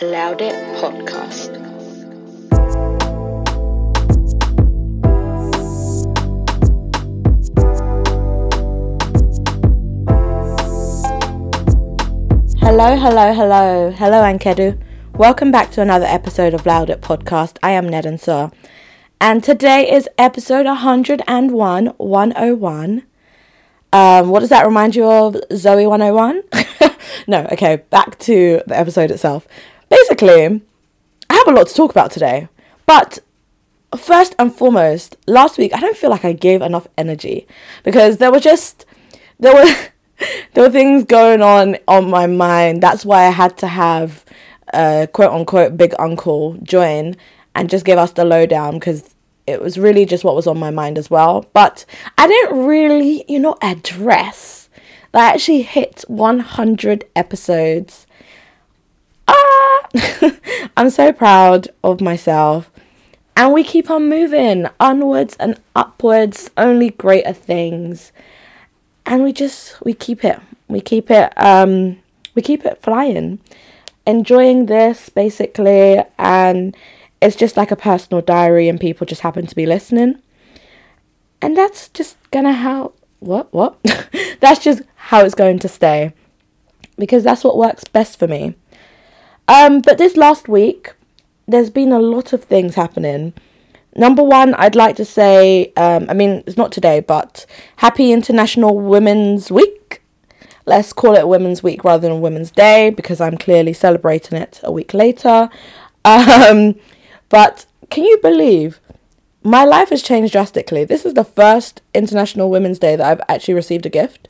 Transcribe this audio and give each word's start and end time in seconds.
Loud 0.00 0.40
It 0.40 0.54
Podcast. 0.76 1.56
Hello, 12.60 12.96
hello, 12.96 13.32
hello, 13.32 13.90
hello, 13.90 14.22
Ankedu. 14.22 14.80
Welcome 15.14 15.50
back 15.50 15.72
to 15.72 15.82
another 15.82 16.06
episode 16.06 16.54
of 16.54 16.64
Loud 16.64 16.90
It 16.90 17.00
Podcast. 17.00 17.58
I 17.64 17.72
am 17.72 17.88
Nedinso, 17.88 18.52
and 19.20 19.42
today 19.42 19.92
is 19.92 20.08
episode 20.16 20.66
101, 20.66 21.86
101. 21.96 23.02
Um, 23.92 24.28
what 24.28 24.40
does 24.40 24.50
that 24.50 24.64
remind 24.64 24.94
you 24.94 25.06
of? 25.06 25.34
Zoey 25.50 25.88
101? 25.88 26.44
no, 27.26 27.48
okay, 27.50 27.82
back 27.90 28.16
to 28.20 28.62
the 28.68 28.78
episode 28.78 29.10
itself. 29.10 29.48
Basically, 29.88 30.62
I 31.30 31.34
have 31.34 31.48
a 31.48 31.52
lot 31.52 31.66
to 31.68 31.74
talk 31.74 31.90
about 31.90 32.10
today, 32.10 32.48
but 32.86 33.18
first 33.96 34.34
and 34.38 34.54
foremost, 34.54 35.16
last 35.26 35.58
week 35.58 35.72
I 35.74 35.80
don't 35.80 35.96
feel 35.96 36.10
like 36.10 36.24
I 36.24 36.32
gave 36.32 36.62
enough 36.62 36.86
energy 36.96 37.46
because 37.84 38.18
there 38.18 38.30
were 38.30 38.40
just 38.40 38.84
there 39.40 39.54
were 39.54 39.66
there 40.54 40.64
were 40.64 40.70
things 40.70 41.04
going 41.04 41.42
on 41.42 41.76
on 41.86 42.10
my 42.10 42.26
mind. 42.26 42.82
That's 42.82 43.04
why 43.04 43.24
I 43.24 43.30
had 43.30 43.56
to 43.58 43.68
have 43.68 44.24
uh, 44.72 45.06
quote 45.12 45.32
unquote 45.32 45.76
big 45.76 45.94
uncle 45.98 46.58
join 46.62 47.16
and 47.54 47.70
just 47.70 47.84
give 47.84 47.98
us 47.98 48.12
the 48.12 48.24
lowdown 48.24 48.74
because 48.74 49.14
it 49.46 49.62
was 49.62 49.78
really 49.78 50.04
just 50.04 50.24
what 50.24 50.34
was 50.34 50.46
on 50.46 50.58
my 50.58 50.70
mind 50.70 50.98
as 50.98 51.10
well. 51.10 51.46
But 51.54 51.86
I 52.18 52.28
didn't 52.28 52.66
really, 52.66 53.24
you 53.28 53.38
know, 53.38 53.56
address 53.62 54.68
that 55.12 55.30
I 55.30 55.34
actually 55.34 55.62
hit 55.62 56.04
100 56.06 57.04
episodes. 57.16 58.06
I'm 60.76 60.90
so 60.90 61.12
proud 61.12 61.68
of 61.82 62.00
myself. 62.00 62.70
And 63.36 63.52
we 63.52 63.62
keep 63.62 63.90
on 63.90 64.08
moving 64.08 64.66
onwards 64.80 65.36
and 65.38 65.60
upwards, 65.76 66.50
only 66.56 66.90
greater 66.90 67.32
things. 67.32 68.12
And 69.06 69.22
we 69.22 69.32
just 69.32 69.80
we 69.84 69.94
keep 69.94 70.24
it. 70.24 70.40
We 70.66 70.80
keep 70.80 71.10
it 71.10 71.32
um 71.36 71.98
we 72.34 72.42
keep 72.42 72.64
it 72.64 72.82
flying. 72.82 73.38
Enjoying 74.06 74.66
this 74.66 75.08
basically 75.08 76.02
and 76.18 76.76
it's 77.20 77.36
just 77.36 77.56
like 77.56 77.70
a 77.70 77.76
personal 77.76 78.22
diary 78.22 78.68
and 78.68 78.80
people 78.80 79.06
just 79.06 79.22
happen 79.22 79.46
to 79.46 79.54
be 79.54 79.66
listening. 79.66 80.20
And 81.40 81.56
that's 81.56 81.88
just 81.90 82.16
gonna 82.30 82.52
how 82.52 82.92
what 83.20 83.52
what? 83.52 83.78
that's 84.40 84.62
just 84.62 84.82
how 84.96 85.24
it's 85.24 85.34
going 85.34 85.58
to 85.60 85.68
stay. 85.68 86.12
Because 86.96 87.22
that's 87.22 87.44
what 87.44 87.56
works 87.56 87.84
best 87.84 88.18
for 88.18 88.26
me. 88.26 88.56
Um 89.48 89.80
but 89.80 89.98
this 89.98 90.16
last 90.16 90.48
week 90.48 90.92
there's 91.48 91.70
been 91.70 91.92
a 91.92 91.98
lot 91.98 92.32
of 92.32 92.44
things 92.44 92.74
happening. 92.74 93.32
Number 93.96 94.22
one, 94.22 94.54
I'd 94.54 94.76
like 94.76 94.94
to 94.96 95.04
say, 95.04 95.72
um, 95.76 96.06
I 96.08 96.14
mean, 96.14 96.44
it's 96.46 96.56
not 96.58 96.70
today, 96.70 97.00
but 97.00 97.46
Happy 97.76 98.12
International 98.12 98.78
Women's 98.78 99.50
Week. 99.50 100.02
Let's 100.66 100.92
call 100.92 101.16
it 101.16 101.26
Women's 101.26 101.62
Week 101.62 101.82
rather 101.82 102.06
than 102.06 102.20
Women's 102.20 102.50
Day 102.50 102.90
because 102.90 103.20
I'm 103.20 103.38
clearly 103.38 103.72
celebrating 103.72 104.38
it 104.38 104.60
a 104.62 104.70
week 104.70 104.92
later. 104.92 105.48
Um, 106.04 106.76
but 107.28 107.66
can 107.90 108.04
you 108.04 108.18
believe 108.18 108.78
my 109.42 109.64
life 109.64 109.88
has 109.88 110.02
changed 110.02 110.32
drastically? 110.32 110.84
This 110.84 111.06
is 111.06 111.14
the 111.14 111.24
first 111.24 111.80
International 111.94 112.50
Women's 112.50 112.78
Day 112.78 112.94
that 112.94 113.06
I've 113.06 113.24
actually 113.28 113.54
received 113.54 113.86
a 113.86 113.90
gift. 113.90 114.28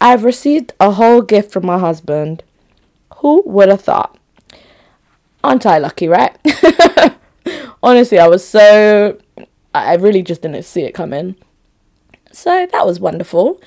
I've 0.00 0.24
received 0.24 0.74
a 0.78 0.90
whole 0.90 1.22
gift 1.22 1.52
from 1.52 1.64
my 1.64 1.78
husband. 1.78 2.42
Who 3.16 3.42
would 3.46 3.68
have 3.68 3.82
thought? 3.82 4.18
Aren't 5.42 5.66
I 5.66 5.78
lucky, 5.78 6.08
right? 6.08 6.36
Honestly, 7.82 8.18
I 8.18 8.26
was 8.28 8.46
so. 8.46 9.18
I 9.74 9.94
really 9.96 10.22
just 10.22 10.42
didn't 10.42 10.62
see 10.64 10.82
it 10.82 10.92
coming. 10.92 11.36
So 12.32 12.66
that 12.72 12.86
was 12.86 12.98
wonderful. 12.98 13.60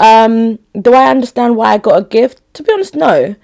Um, 0.00 0.58
do 0.80 0.94
I 0.94 1.10
understand 1.10 1.56
why 1.56 1.74
I 1.74 1.78
got 1.78 2.00
a 2.00 2.04
gift? 2.04 2.42
To 2.54 2.62
be 2.62 2.72
honest, 2.72 2.94
no. 2.94 3.36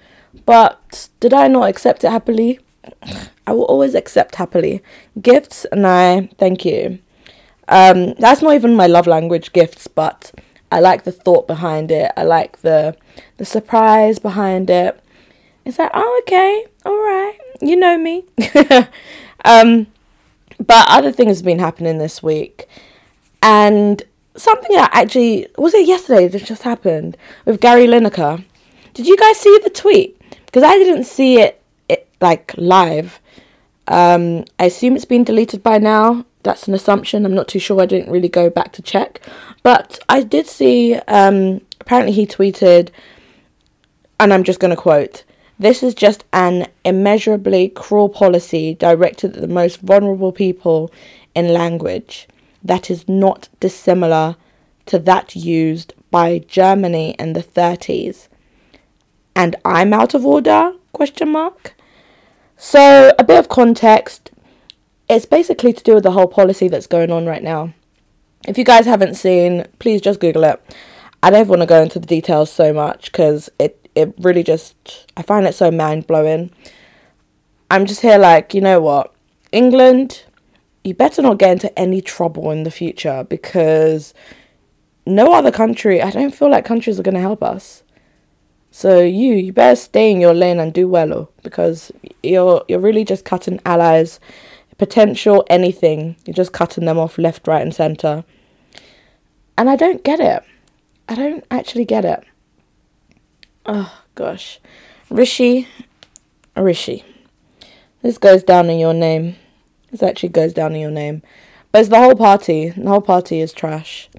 But 0.45 1.09
did 1.19 1.33
I 1.33 1.47
not 1.47 1.69
accept 1.69 2.03
it 2.03 2.11
happily? 2.11 2.59
I 3.47 3.51
will 3.51 3.65
always 3.65 3.93
accept 3.93 4.35
happily 4.35 4.81
gifts, 5.21 5.65
and 5.65 5.85
I 5.85 6.29
thank 6.37 6.65
you. 6.65 6.99
Um, 7.67 8.13
that's 8.15 8.41
not 8.41 8.55
even 8.55 8.75
my 8.75 8.87
love 8.87 9.07
language, 9.07 9.53
gifts, 9.53 9.87
but 9.87 10.31
I 10.71 10.79
like 10.79 11.03
the 11.03 11.11
thought 11.11 11.47
behind 11.47 11.91
it. 11.91 12.11
I 12.17 12.23
like 12.23 12.61
the 12.61 12.95
the 13.37 13.45
surprise 13.45 14.19
behind 14.19 14.69
it. 14.69 15.02
It's 15.65 15.79
like, 15.79 15.91
oh, 15.93 16.21
okay, 16.23 16.65
all 16.85 16.97
right, 16.97 17.37
you 17.61 17.75
know 17.75 17.97
me. 17.97 18.25
um, 19.45 19.87
but 20.57 20.85
other 20.89 21.11
things 21.11 21.37
have 21.37 21.45
been 21.45 21.59
happening 21.59 21.97
this 21.97 22.21
week, 22.21 22.67
and 23.41 24.03
something 24.35 24.75
that 24.75 24.89
actually 24.93 25.47
was 25.57 25.73
it 25.73 25.87
yesterday 25.87 26.27
that 26.27 26.43
just 26.43 26.63
happened 26.63 27.17
with 27.45 27.61
Gary 27.61 27.87
Lineker. 27.87 28.43
Did 28.93 29.07
you 29.07 29.17
guys 29.17 29.37
see 29.37 29.57
the 29.63 29.69
tweet? 29.69 30.19
Because 30.45 30.63
I 30.63 30.77
didn't 30.77 31.05
see 31.05 31.39
it, 31.39 31.61
it 31.89 32.07
like 32.21 32.53
live. 32.57 33.19
Um, 33.87 34.45
I 34.59 34.65
assume 34.65 34.95
it's 34.95 35.05
been 35.05 35.23
deleted 35.23 35.63
by 35.63 35.77
now. 35.77 36.25
That's 36.43 36.67
an 36.67 36.73
assumption. 36.73 37.25
I'm 37.25 37.33
not 37.33 37.47
too 37.47 37.59
sure. 37.59 37.81
I 37.81 37.85
didn't 37.85 38.11
really 38.11 38.29
go 38.29 38.49
back 38.49 38.71
to 38.73 38.81
check, 38.81 39.21
but 39.63 39.99
I 40.09 40.21
did 40.21 40.47
see. 40.47 40.95
Um, 41.07 41.61
apparently, 41.79 42.13
he 42.13 42.27
tweeted, 42.27 42.89
and 44.19 44.33
I'm 44.33 44.43
just 44.43 44.59
going 44.59 44.75
to 44.75 44.81
quote. 44.81 45.23
This 45.63 45.81
is 45.81 45.95
just 45.95 46.25
an 46.33 46.67
immeasurably 46.83 47.69
cruel 47.69 48.09
policy 48.09 48.73
directed 48.73 49.37
at 49.37 49.41
the 49.41 49.47
most 49.47 49.79
vulnerable 49.79 50.33
people 50.33 50.91
in 51.33 51.53
language 51.53 52.27
that 52.61 52.91
is 52.91 53.07
not 53.07 53.47
dissimilar 53.61 54.35
to 54.87 54.99
that 54.99 55.37
used 55.37 55.93
by 56.11 56.39
Germany 56.39 57.15
in 57.17 57.31
the 57.31 57.41
30s. 57.41 58.27
And 59.37 59.55
I'm 59.63 59.93
out 59.93 60.13
of 60.13 60.25
order? 60.25 60.73
Question 60.91 61.31
mark. 61.31 61.75
So, 62.57 63.13
a 63.17 63.23
bit 63.23 63.39
of 63.39 63.47
context. 63.47 64.31
It's 65.07 65.25
basically 65.25 65.71
to 65.71 65.81
do 65.81 65.93
with 65.93 66.03
the 66.03 66.11
whole 66.11 66.27
policy 66.27 66.67
that's 66.67 66.87
going 66.87 67.09
on 67.09 67.25
right 67.25 67.41
now. 67.41 67.73
If 68.45 68.57
you 68.57 68.65
guys 68.65 68.85
haven't 68.85 69.15
seen, 69.15 69.65
please 69.79 70.01
just 70.01 70.19
Google 70.19 70.43
it. 70.43 70.61
I 71.21 71.29
don't 71.29 71.47
want 71.47 71.61
to 71.61 71.65
go 71.65 71.81
into 71.81 71.99
the 71.99 72.05
details 72.05 72.51
so 72.51 72.73
much 72.73 73.13
because 73.13 73.49
it 73.59 73.82
it 73.95 74.13
really 74.19 74.43
just 74.43 75.07
I 75.17 75.21
find 75.21 75.45
it 75.45 75.55
so 75.55 75.71
mind 75.71 76.07
blowing. 76.07 76.51
I'm 77.69 77.85
just 77.85 78.01
here 78.01 78.17
like, 78.17 78.53
you 78.53 78.61
know 78.61 78.79
what? 78.81 79.13
England, 79.51 80.23
you 80.83 80.93
better 80.93 81.21
not 81.21 81.39
get 81.39 81.51
into 81.51 81.79
any 81.79 82.01
trouble 82.01 82.51
in 82.51 82.63
the 82.63 82.71
future 82.71 83.25
because 83.29 84.13
no 85.05 85.33
other 85.33 85.51
country, 85.51 86.01
I 86.01 86.11
don't 86.11 86.33
feel 86.33 86.49
like 86.49 86.65
countries 86.65 86.99
are 86.99 87.03
going 87.03 87.15
to 87.15 87.21
help 87.21 87.43
us. 87.43 87.83
So 88.71 88.99
you, 89.01 89.33
you 89.33 89.53
better 89.53 89.75
stay 89.75 90.11
in 90.11 90.19
your 90.19 90.33
lane 90.33 90.59
and 90.59 90.73
do 90.73 90.87
well 90.87 91.13
oh, 91.13 91.29
because 91.43 91.91
you're 92.23 92.63
you're 92.67 92.79
really 92.79 93.05
just 93.05 93.23
cutting 93.23 93.59
allies, 93.65 94.19
potential 94.77 95.45
anything. 95.47 96.15
You're 96.25 96.33
just 96.33 96.53
cutting 96.53 96.85
them 96.85 96.97
off 96.97 97.19
left, 97.19 97.47
right, 97.47 97.61
and 97.61 97.73
center. 97.73 98.23
And 99.57 99.69
I 99.69 99.75
don't 99.75 100.03
get 100.03 100.19
it. 100.19 100.43
I 101.07 101.13
don't 101.15 101.45
actually 101.51 101.85
get 101.85 102.03
it. 102.03 102.23
Oh 103.65 103.97
gosh, 104.15 104.59
Rishi, 105.09 105.69
Rishi. 106.53 107.05
This 108.01 108.17
goes 108.17 108.43
down 108.43 108.69
in 108.69 108.77
your 108.77 108.93
name. 108.93 109.37
This 109.89 110.03
actually 110.03 110.29
goes 110.29 110.51
down 110.51 110.75
in 110.75 110.81
your 110.81 110.91
name, 110.91 111.21
but 111.71 111.79
it's 111.79 111.89
the 111.89 111.97
whole 111.97 112.15
party. 112.15 112.71
The 112.71 112.89
whole 112.89 112.99
party 112.99 113.39
is 113.39 113.53
trash. 113.53 114.09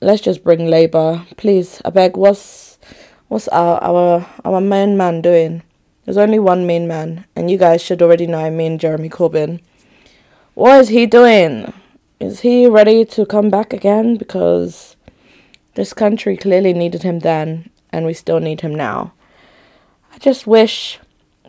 Let's 0.00 0.22
just 0.22 0.42
bring 0.42 0.68
Labour, 0.68 1.26
please. 1.36 1.82
I 1.84 1.90
beg. 1.90 2.16
What's 2.16 2.78
what's 3.28 3.46
our 3.48 3.78
our 3.84 4.26
our 4.42 4.60
main 4.62 4.96
man 4.96 5.20
doing? 5.20 5.62
There's 6.06 6.16
only 6.16 6.38
one 6.38 6.66
main 6.66 6.88
man, 6.88 7.26
and 7.36 7.50
you 7.50 7.58
guys 7.58 7.82
should 7.82 8.00
already 8.00 8.26
know 8.26 8.40
I 8.40 8.48
mean 8.48 8.78
Jeremy 8.78 9.10
Corbyn. 9.10 9.60
What 10.54 10.80
is 10.80 10.88
he 10.88 11.04
doing? 11.04 11.74
Is 12.20 12.40
he 12.40 12.66
ready 12.66 13.04
to 13.04 13.26
come 13.26 13.50
back 13.50 13.74
again? 13.74 14.16
Because 14.16 14.96
this 15.74 15.92
country 15.92 16.38
clearly 16.38 16.72
needed 16.72 17.02
him 17.02 17.18
then, 17.18 17.68
and 17.94 18.06
we 18.06 18.12
still 18.12 18.40
need 18.40 18.60
him 18.60 18.74
now. 18.74 19.12
I 20.12 20.18
just 20.18 20.46
wish 20.46 20.98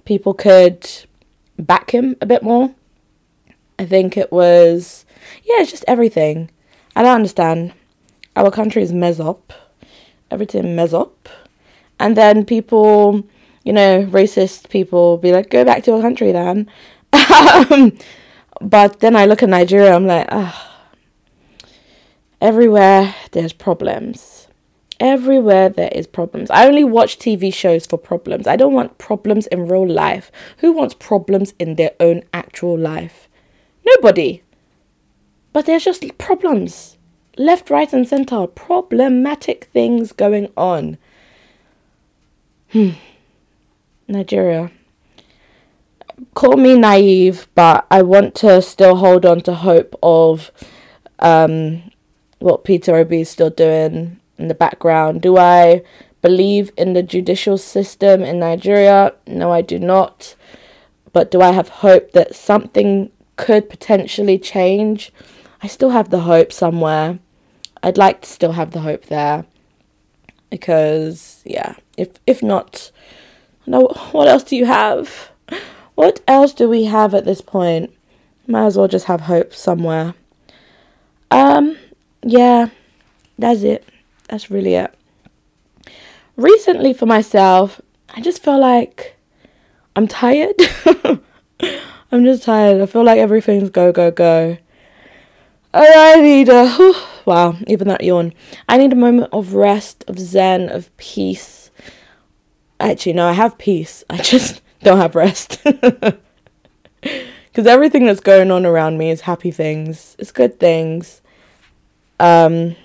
people 0.06 0.34
could 0.34 0.88
back 1.58 1.92
him 1.92 2.16
a 2.22 2.26
bit 2.26 2.44
more. 2.44 2.74
I 3.80 3.86
think 3.86 4.16
it 4.16 4.32
was, 4.32 5.06
yeah, 5.44 5.62
it's 5.62 5.72
just 5.72 5.86
everything. 5.88 6.52
I 6.96 7.02
don't 7.02 7.16
understand. 7.16 7.74
Our 8.36 8.52
country 8.52 8.84
is 8.84 8.94
mess 8.94 9.20
up, 9.20 9.54
everything 10.30 10.76
mess 10.76 10.94
up, 10.94 11.28
and 12.00 12.16
then 12.16 12.46
people, 12.46 13.24
you 13.64 13.74
know, 13.74 14.06
racist 14.06 14.70
people 14.70 15.18
be 15.18 15.32
like, 15.32 15.50
go 15.50 15.66
back 15.66 15.84
to 15.84 15.92
your 15.92 16.02
country 16.02 16.32
then. 16.32 16.70
but 18.62 19.00
then 19.00 19.16
I 19.16 19.26
look 19.26 19.42
at 19.42 19.50
Nigeria, 19.50 19.96
I'm 19.96 20.06
like, 20.06 20.28
ah, 20.30 20.86
everywhere 22.40 23.16
there's 23.32 23.54
problems 23.54 24.45
Everywhere 25.00 25.68
there 25.70 25.92
is 25.94 26.08
problems. 26.08 26.50
I 26.50 26.66
only 26.66 26.86
watch 26.86 27.20
TV 27.20 27.54
shows 27.54 27.86
for 27.86 27.98
problems. 27.98 28.48
I 28.48 28.56
don't 28.56 28.74
want 28.74 28.98
problems 28.98 29.46
in 29.48 29.68
real 29.68 29.88
life. 29.88 30.32
Who 30.60 30.72
wants 30.72 30.94
problems 30.94 31.54
in 31.60 31.76
their 31.76 31.92
own 32.00 32.24
actual 32.34 32.78
life? 32.78 33.28
Nobody. 33.86 34.42
But 35.52 35.66
there's 35.66 35.84
just 35.84 36.18
problems. 36.18 36.98
Left, 37.38 37.70
right, 37.70 37.92
and 37.92 38.08
center. 38.08 38.48
Problematic 38.48 39.66
things 39.74 40.14
going 40.14 40.50
on. 40.56 40.98
Hmm. 42.72 42.92
Nigeria. 44.08 44.72
Call 46.34 46.56
me 46.56 46.78
naive, 46.78 47.48
but 47.54 47.86
I 47.92 48.02
want 48.02 48.36
to 48.36 48.62
still 48.62 48.96
hold 48.96 49.26
on 49.26 49.42
to 49.42 49.54
hope 49.54 49.94
of 50.02 50.52
um, 51.20 51.92
what 52.40 52.64
Peter 52.64 52.96
Obi 52.96 53.22
is 53.22 53.30
still 53.30 53.50
doing 53.50 54.22
in 54.38 54.48
the 54.48 54.54
background. 54.56 55.22
Do 55.22 55.38
I 55.38 55.84
believe 56.22 56.72
in 56.78 56.94
the 56.94 57.04
judicial 57.04 57.58
system 57.58 58.24
in 58.24 58.40
Nigeria? 58.40 59.14
No, 59.28 59.52
I 59.52 59.62
do 59.62 59.80
not. 59.80 60.36
But 61.14 61.32
do 61.32 61.42
I 61.42 61.52
have 61.52 61.70
hope 61.70 62.12
that 62.12 62.36
something 62.36 63.12
could 63.36 63.70
potentially 63.70 64.38
change? 64.38 65.12
I 65.62 65.68
still 65.68 65.92
have 65.92 66.10
the 66.10 66.22
hope 66.22 66.52
somewhere. 66.52 67.20
I'd 67.82 67.98
like 67.98 68.22
to 68.22 68.30
still 68.30 68.54
have 68.54 68.72
the 68.72 68.82
hope 68.82 69.06
there. 69.06 69.46
Because 70.50 71.42
yeah, 71.46 71.76
if 71.98 72.10
if 72.26 72.42
not 72.42 72.92
no 73.66 73.88
what 74.12 74.28
else 74.28 74.44
do 74.44 74.56
you 74.56 74.66
have? 74.66 75.30
What 75.96 76.22
else 76.28 76.54
do 76.54 76.68
we 76.68 76.86
have 76.86 77.14
at 77.14 77.26
this 77.26 77.42
point? 77.42 77.94
Might 78.48 78.66
as 78.66 78.78
well 78.78 78.88
just 78.88 79.06
have 79.06 79.22
hope 79.22 79.54
somewhere. 79.54 80.14
Um 81.32 81.78
yeah, 82.22 82.68
that's 83.38 83.64
it 83.64 83.88
that's 84.28 84.50
really 84.52 84.76
it. 84.76 84.94
Recently, 86.36 86.94
for 86.94 87.06
myself, 87.06 87.80
I 88.10 88.22
just 88.22 88.44
feel 88.44 88.60
like 88.60 89.16
I'm 89.96 90.08
tired. 90.08 90.56
I'm 92.12 92.24
just 92.24 92.44
tired. 92.44 92.82
I 92.82 92.86
feel 92.86 93.04
like 93.04 93.20
everything's 93.20 93.70
go, 93.70 93.92
go, 93.92 94.12
go. 94.12 94.58
I 95.74 96.22
need 96.22 96.50
a. 96.50 96.70
Whew, 96.70 96.96
wow, 97.26 97.58
even 97.68 97.88
that 97.90 98.04
yawn. 98.04 98.34
I 98.70 98.78
need 98.78 98.94
a 98.94 98.96
moment 98.96 99.30
of 99.34 99.54
rest, 99.54 100.04
of 100.08 100.18
zen, 100.18 100.70
of 100.70 100.96
peace. 100.98 101.70
Actually, 102.80 103.14
no, 103.14 103.28
I 103.28 103.34
have 103.34 103.58
peace. 103.58 104.04
I 104.10 104.18
just 104.22 104.62
don't 104.82 104.98
have 104.98 105.16
rest. 105.16 105.64
Because 107.56 107.68
everything 107.68 108.06
that's 108.06 108.20
going 108.20 108.52
on 108.52 108.66
around 108.66 108.98
me 108.98 109.12
is 109.12 109.22
happy 109.22 109.50
things, 109.50 110.18
it's 110.20 110.34
good 110.34 110.60
things. 110.60 111.22
Um, 112.20 112.76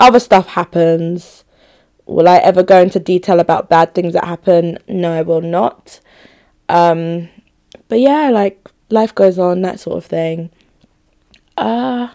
other 0.00 0.18
stuff 0.18 0.48
happens. 0.48 1.44
Will 2.06 2.26
I 2.28 2.38
ever 2.38 2.62
go 2.62 2.80
into 2.80 2.98
detail 2.98 3.38
about 3.38 3.68
bad 3.68 3.94
things 3.94 4.14
that 4.14 4.24
happen? 4.24 4.78
No, 4.88 5.12
I 5.12 5.22
will 5.22 5.42
not. 5.42 6.00
Um, 6.68 7.28
but 7.88 8.00
yeah, 8.00 8.30
like 8.30 8.68
life 8.88 9.14
goes 9.14 9.38
on, 9.38 9.62
that 9.62 9.78
sort 9.78 9.98
of 9.98 10.06
thing. 10.06 10.50
Uh, 11.56 12.08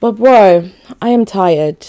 but 0.00 0.12
bro, 0.12 0.70
I 1.00 1.10
am 1.10 1.24
tired. 1.24 1.86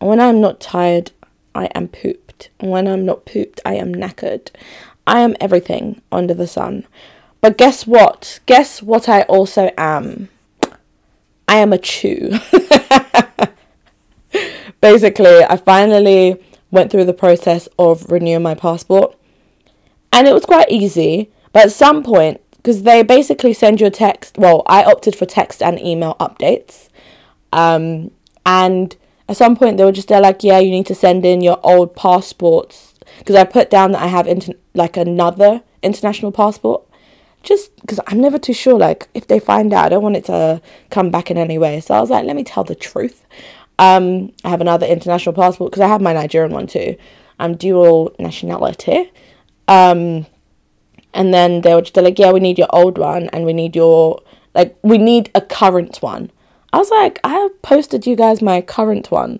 When 0.00 0.20
I'm 0.20 0.40
not 0.40 0.60
tired, 0.60 1.12
I 1.54 1.66
am 1.66 1.88
pooped. 1.88 2.50
When 2.60 2.88
I'm 2.88 3.04
not 3.04 3.26
pooped, 3.26 3.60
I 3.64 3.74
am 3.74 3.94
knackered. 3.94 4.50
I 5.06 5.20
am 5.20 5.36
everything 5.40 6.00
under 6.10 6.34
the 6.34 6.46
sun. 6.46 6.86
But 7.40 7.58
guess 7.58 7.86
what? 7.86 8.40
Guess 8.46 8.82
what 8.82 9.08
I 9.08 9.22
also 9.22 9.70
am? 9.76 10.28
I 11.46 11.56
am 11.56 11.72
a 11.72 11.78
chew. 11.78 12.38
basically, 14.84 15.42
I 15.42 15.56
finally 15.56 16.36
went 16.70 16.90
through 16.90 17.06
the 17.06 17.14
process 17.14 17.70
of 17.78 18.12
renewing 18.12 18.42
my 18.42 18.54
passport, 18.54 19.16
and 20.12 20.28
it 20.28 20.34
was 20.34 20.44
quite 20.44 20.70
easy. 20.70 21.30
But 21.52 21.64
at 21.64 21.72
some 21.72 22.02
point, 22.02 22.42
because 22.56 22.82
they 22.82 23.02
basically 23.02 23.54
send 23.54 23.80
you 23.80 23.86
a 23.86 23.90
text, 23.90 24.36
well, 24.36 24.62
I 24.66 24.84
opted 24.84 25.16
for 25.16 25.24
text 25.24 25.62
and 25.62 25.80
email 25.80 26.16
updates, 26.20 26.90
um, 27.50 28.10
and 28.44 28.94
at 29.26 29.38
some 29.38 29.56
point 29.56 29.78
they 29.78 29.86
were 29.86 29.98
just 30.00 30.08
there 30.08 30.20
like, 30.20 30.44
yeah, 30.44 30.58
you 30.58 30.70
need 30.70 30.86
to 30.86 30.94
send 30.94 31.24
in 31.24 31.40
your 31.40 31.58
old 31.62 31.96
passports 31.96 32.94
because 33.20 33.36
I 33.36 33.44
put 33.44 33.70
down 33.70 33.92
that 33.92 34.02
I 34.02 34.08
have 34.08 34.26
inter- 34.26 34.52
like 34.74 34.98
another 34.98 35.62
international 35.82 36.30
passport 36.30 36.82
just 37.42 37.74
because 37.80 38.00
I'm 38.06 38.20
never 38.20 38.38
too 38.38 38.52
sure. 38.52 38.78
Like, 38.78 39.08
if 39.14 39.28
they 39.28 39.38
find 39.38 39.72
out, 39.72 39.86
I 39.86 39.88
don't 39.88 40.02
want 40.02 40.16
it 40.16 40.26
to 40.26 40.60
come 40.90 41.10
back 41.10 41.30
in 41.30 41.38
any 41.38 41.56
way. 41.56 41.80
So 41.80 41.94
I 41.94 42.00
was 42.02 42.10
like, 42.10 42.26
let 42.26 42.36
me 42.36 42.44
tell 42.44 42.64
the 42.64 42.74
truth. 42.74 43.24
Um, 43.78 44.32
I 44.44 44.50
have 44.50 44.60
another 44.60 44.86
international 44.86 45.34
passport 45.34 45.72
because 45.72 45.82
I 45.82 45.88
have 45.88 46.00
my 46.00 46.12
Nigerian 46.12 46.52
one 46.52 46.66
too. 46.66 46.96
I'm 47.38 47.56
dual 47.56 48.14
nationality. 48.18 49.10
Um, 49.66 50.26
and 51.12 51.32
then 51.32 51.60
they 51.62 51.74
were 51.74 51.82
just 51.82 51.96
like, 51.96 52.18
yeah, 52.18 52.32
we 52.32 52.40
need 52.40 52.58
your 52.58 52.68
old 52.72 52.98
one 52.98 53.28
and 53.28 53.44
we 53.44 53.52
need 53.52 53.74
your, 53.76 54.20
like, 54.54 54.76
we 54.82 54.98
need 54.98 55.30
a 55.34 55.40
current 55.40 55.98
one. 55.98 56.30
I 56.72 56.78
was 56.78 56.90
like, 56.90 57.20
I 57.24 57.30
have 57.30 57.62
posted 57.62 58.06
you 58.06 58.16
guys 58.16 58.42
my 58.42 58.60
current 58.60 59.10
one. 59.10 59.38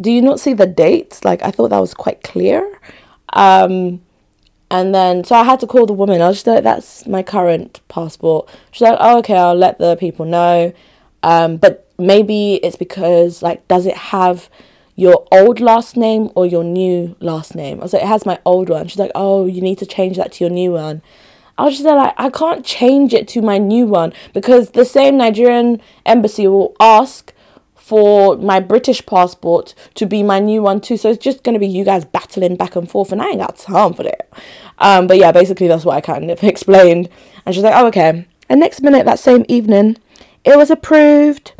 Do 0.00 0.10
you 0.10 0.22
not 0.22 0.40
see 0.40 0.54
the 0.54 0.66
dates? 0.66 1.24
Like, 1.24 1.42
I 1.42 1.50
thought 1.50 1.68
that 1.68 1.78
was 1.78 1.94
quite 1.94 2.22
clear. 2.22 2.80
Um, 3.34 4.00
and 4.70 4.94
then, 4.94 5.24
so 5.24 5.36
I 5.36 5.44
had 5.44 5.60
to 5.60 5.66
call 5.66 5.86
the 5.86 5.92
woman. 5.92 6.20
I 6.20 6.28
was 6.28 6.38
just 6.38 6.46
like, 6.46 6.64
that's 6.64 7.06
my 7.06 7.22
current 7.22 7.80
passport. 7.88 8.48
She's 8.72 8.80
like, 8.82 8.96
oh, 8.98 9.18
okay, 9.18 9.36
I'll 9.36 9.54
let 9.54 9.78
the 9.78 9.96
people 9.96 10.24
know. 10.24 10.72
Um, 11.22 11.58
but 11.58 11.83
maybe 11.98 12.54
it's 12.56 12.76
because 12.76 13.42
like 13.42 13.66
does 13.68 13.86
it 13.86 13.96
have 13.96 14.48
your 14.96 15.26
old 15.32 15.60
last 15.60 15.96
name 15.96 16.30
or 16.34 16.46
your 16.46 16.64
new 16.64 17.16
last 17.20 17.54
name? 17.54 17.80
I 17.80 17.82
was 17.82 17.92
like, 17.92 18.02
it 18.02 18.08
has 18.08 18.26
my 18.26 18.38
old 18.44 18.68
one. 18.68 18.86
She's 18.86 18.98
like, 18.98 19.10
oh, 19.14 19.46
you 19.46 19.60
need 19.60 19.78
to 19.78 19.86
change 19.86 20.16
that 20.16 20.32
to 20.32 20.44
your 20.44 20.52
new 20.52 20.72
one. 20.72 21.02
I 21.56 21.64
was 21.64 21.74
just 21.74 21.84
like, 21.84 22.14
I 22.16 22.30
can't 22.30 22.64
change 22.64 23.14
it 23.14 23.28
to 23.28 23.42
my 23.42 23.58
new 23.58 23.86
one 23.86 24.12
because 24.32 24.70
the 24.70 24.84
same 24.84 25.16
Nigerian 25.16 25.80
embassy 26.04 26.48
will 26.48 26.74
ask 26.80 27.32
for 27.76 28.36
my 28.38 28.60
British 28.60 29.04
passport 29.04 29.74
to 29.94 30.06
be 30.06 30.22
my 30.22 30.38
new 30.38 30.62
one 30.62 30.80
too. 30.80 30.96
So 30.96 31.10
it's 31.10 31.22
just 31.22 31.44
gonna 31.44 31.58
be 31.58 31.68
you 31.68 31.84
guys 31.84 32.04
battling 32.04 32.56
back 32.56 32.76
and 32.76 32.90
forth, 32.90 33.12
and 33.12 33.20
I 33.20 33.28
ain't 33.28 33.40
got 33.40 33.56
time 33.56 33.94
for 33.94 34.04
that. 34.04 34.30
Um, 34.78 35.06
but 35.06 35.18
yeah, 35.18 35.32
basically 35.32 35.68
that's 35.68 35.84
what 35.84 35.96
I 35.96 36.00
kind 36.00 36.30
of 36.30 36.42
explained. 36.42 37.08
And 37.44 37.54
she's 37.54 37.62
like, 37.62 37.74
oh 37.76 37.86
okay. 37.88 38.26
And 38.48 38.60
next 38.60 38.80
minute, 38.80 39.06
that 39.06 39.18
same 39.18 39.44
evening, 39.48 39.98
it 40.44 40.56
was 40.56 40.70
approved 40.70 41.52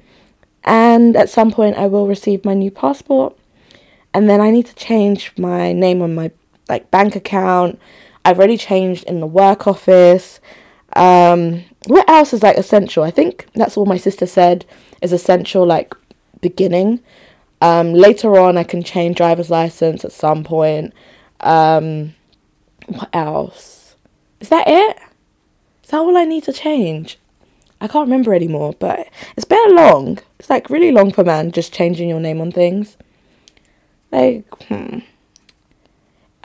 and 0.64 1.16
at 1.16 1.28
some 1.31 1.50
point 1.50 1.76
I 1.76 1.87
will 1.87 2.06
receive 2.06 2.44
my 2.44 2.55
new 2.55 2.70
passport 2.70 3.37
and 4.14 4.31
then 4.31 4.40
I 4.40 4.50
need 4.50 4.66
to 4.66 4.75
change 4.75 5.32
my 5.37 5.72
name 5.72 6.00
on 6.00 6.14
my 6.14 6.31
like 6.69 6.90
bank 6.90 7.16
account. 7.16 7.78
I've 8.25 8.38
already 8.38 8.56
changed 8.56 9.05
in 9.05 9.20
the 9.20 9.26
work 9.26 9.66
office. 9.66 10.40
Um, 10.94 11.64
what 11.87 12.09
else 12.09 12.33
is 12.33 12.42
like 12.42 12.56
essential? 12.56 13.02
I 13.02 13.11
think 13.11 13.47
that's 13.54 13.76
all 13.76 13.87
my 13.87 13.97
sister 13.99 14.26
said 14.26 14.64
is 15.02 15.12
essential 15.12 15.66
like 15.66 15.94
beginning. 16.40 17.00
Um, 17.61 17.92
later 17.92 18.38
on 18.38 18.56
I 18.56 18.64
can 18.64 18.83
change 18.83 19.16
driver's 19.16 19.50
license 19.50 20.04
at 20.04 20.12
some 20.12 20.44
point. 20.44 20.94
Um, 21.40 22.14
what 22.87 23.11
else? 23.12 23.97
Is 24.40 24.49
that 24.49 24.68
it? 24.68 24.99
Is 25.83 25.90
that 25.90 25.99
all 25.99 26.16
I 26.16 26.25
need 26.25 26.44
to 26.44 26.52
change? 26.52 27.18
I 27.85 27.87
can't 27.87 28.09
remember 28.09 28.33
anymore, 28.33 28.75
but 28.79 29.11
it's 29.37 29.45
been 29.45 29.76
long. 29.76 30.19
It's 30.38 30.49
like 30.49 30.71
really 30.71 30.91
long 30.91 31.12
for 31.12 31.23
man 31.23 31.53
just 31.53 31.75
changing 31.75 32.09
your 32.09 32.19
name 32.19 32.41
on 32.41 32.50
things. 32.50 32.97
Like, 34.11 34.47
hmm. 34.69 35.00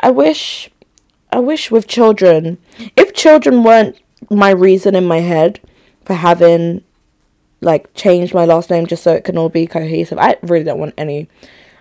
I 0.01 0.11
wish, 0.11 0.69
I 1.31 1.39
wish 1.39 1.71
with 1.71 1.87
children, 1.87 2.57
if 2.97 3.13
children 3.13 3.63
weren't 3.63 3.97
my 4.29 4.49
reason 4.49 4.95
in 4.95 5.05
my 5.05 5.21
head 5.21 5.61
for 6.03 6.15
having, 6.15 6.83
like, 7.61 7.93
changed 7.93 8.33
my 8.33 8.43
last 8.43 8.69
name 8.69 8.85
just 8.85 9.03
so 9.03 9.13
it 9.13 9.23
can 9.23 9.37
all 9.37 9.47
be 9.47 9.65
cohesive, 9.65 10.17
I 10.17 10.35
really 10.41 10.65
don't 10.65 10.79
want 10.79 10.93
any, 10.97 11.29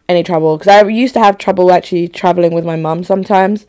any 0.08 0.22
trouble. 0.22 0.56
Because 0.56 0.68
I 0.68 0.86
used 0.86 1.14
to 1.14 1.20
have 1.20 1.36
trouble 1.36 1.72
actually 1.72 2.06
traveling 2.06 2.54
with 2.54 2.64
my 2.64 2.76
mum 2.76 3.02
sometimes 3.02 3.66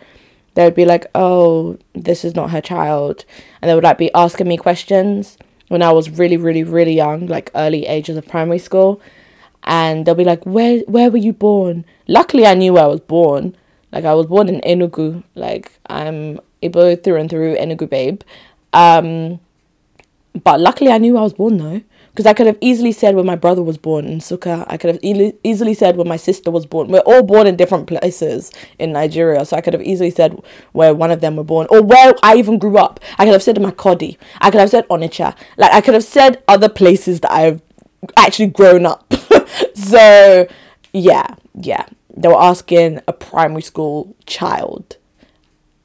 they 0.53 0.65
would 0.65 0.75
be 0.75 0.86
like, 0.86 1.08
oh, 1.15 1.79
this 1.93 2.24
is 2.25 2.36
not 2.36 2.51
her 2.51 2.62
child. 2.62 3.25
And 3.60 3.69
they 3.69 3.74
would 3.74 3.84
like 3.84 3.98
be 3.98 4.13
asking 4.13 4.48
me 4.48 4.58
questions 4.58 5.38
when 5.69 5.81
I 5.81 5.91
was 5.91 6.09
really, 6.09 6.38
really, 6.38 6.63
really 6.63 6.93
young, 6.93 7.27
like 7.27 7.49
early 7.55 7.85
ages 7.88 8.17
of 8.17 8.27
primary 8.27 8.59
school. 8.59 9.01
And 9.63 10.05
they'll 10.05 10.15
be 10.15 10.23
like, 10.23 10.45
Where 10.45 10.79
where 10.88 11.09
were 11.09 11.17
you 11.17 11.33
born? 11.33 11.85
Luckily 12.07 12.45
I 12.45 12.53
knew 12.55 12.73
where 12.73 12.83
I 12.83 12.88
was 12.88 12.99
born. 13.01 13.55
Like 13.91 14.05
I 14.05 14.13
was 14.13 14.25
born 14.27 14.49
in 14.49 14.61
Enugu. 14.61 15.23
Like 15.35 15.71
I'm 15.88 16.39
Igbo 16.61 17.01
through 17.03 17.17
and 17.17 17.29
through, 17.29 17.55
Enugu 17.55 17.89
babe. 17.89 18.21
Um 18.73 19.39
but 20.43 20.59
luckily 20.59 20.91
I 20.91 20.97
knew 20.97 21.17
I 21.17 21.21
was 21.21 21.33
born 21.33 21.57
though. 21.57 21.81
Because 22.19 22.31
I 22.31 22.33
could 22.33 22.47
have 22.47 22.57
easily 22.59 22.91
said 22.91 23.15
when 23.15 23.25
my 23.25 23.38
brother 23.38 23.63
was 23.63 23.77
born 23.77 24.03
in 24.03 24.17
Nsukka. 24.19 24.65
I 24.67 24.75
could 24.75 24.89
have 24.93 24.99
e- 25.01 25.31
easily 25.41 25.73
said 25.73 25.95
when 25.95 26.09
my 26.09 26.17
sister 26.17 26.51
was 26.51 26.65
born. 26.65 26.89
We're 26.89 26.99
all 26.99 27.23
born 27.23 27.47
in 27.47 27.55
different 27.55 27.88
places 27.88 28.51
in 28.77 28.91
Nigeria. 28.91 29.45
So 29.45 29.55
I 29.55 29.61
could 29.61 29.71
have 29.71 29.83
easily 29.83 30.09
said 30.11 30.38
where 30.73 30.93
one 30.93 31.11
of 31.11 31.21
them 31.21 31.38
were 31.38 31.45
born. 31.45 31.67
Or 31.69 31.81
where 31.81 32.13
I 32.21 32.35
even 32.35 32.59
grew 32.59 32.77
up. 32.77 32.99
I 33.17 33.23
could 33.23 33.31
have 33.31 33.41
said 33.41 33.55
Makurdi. 33.55 34.17
I 34.41 34.51
could 34.51 34.59
have 34.59 34.69
said 34.69 34.85
Onitsha. 34.89 35.33
Like, 35.55 35.71
I 35.71 35.79
could 35.79 35.93
have 35.93 36.03
said 36.03 36.43
other 36.49 36.67
places 36.67 37.21
that 37.21 37.31
I've 37.31 37.61
actually 38.17 38.47
grown 38.47 38.85
up. 38.85 39.13
so 39.73 40.45
yeah, 40.91 41.35
yeah. 41.53 41.85
They 42.17 42.27
were 42.27 42.41
asking 42.41 42.99
a 43.07 43.13
primary 43.13 43.61
school 43.61 44.13
child. 44.25 44.97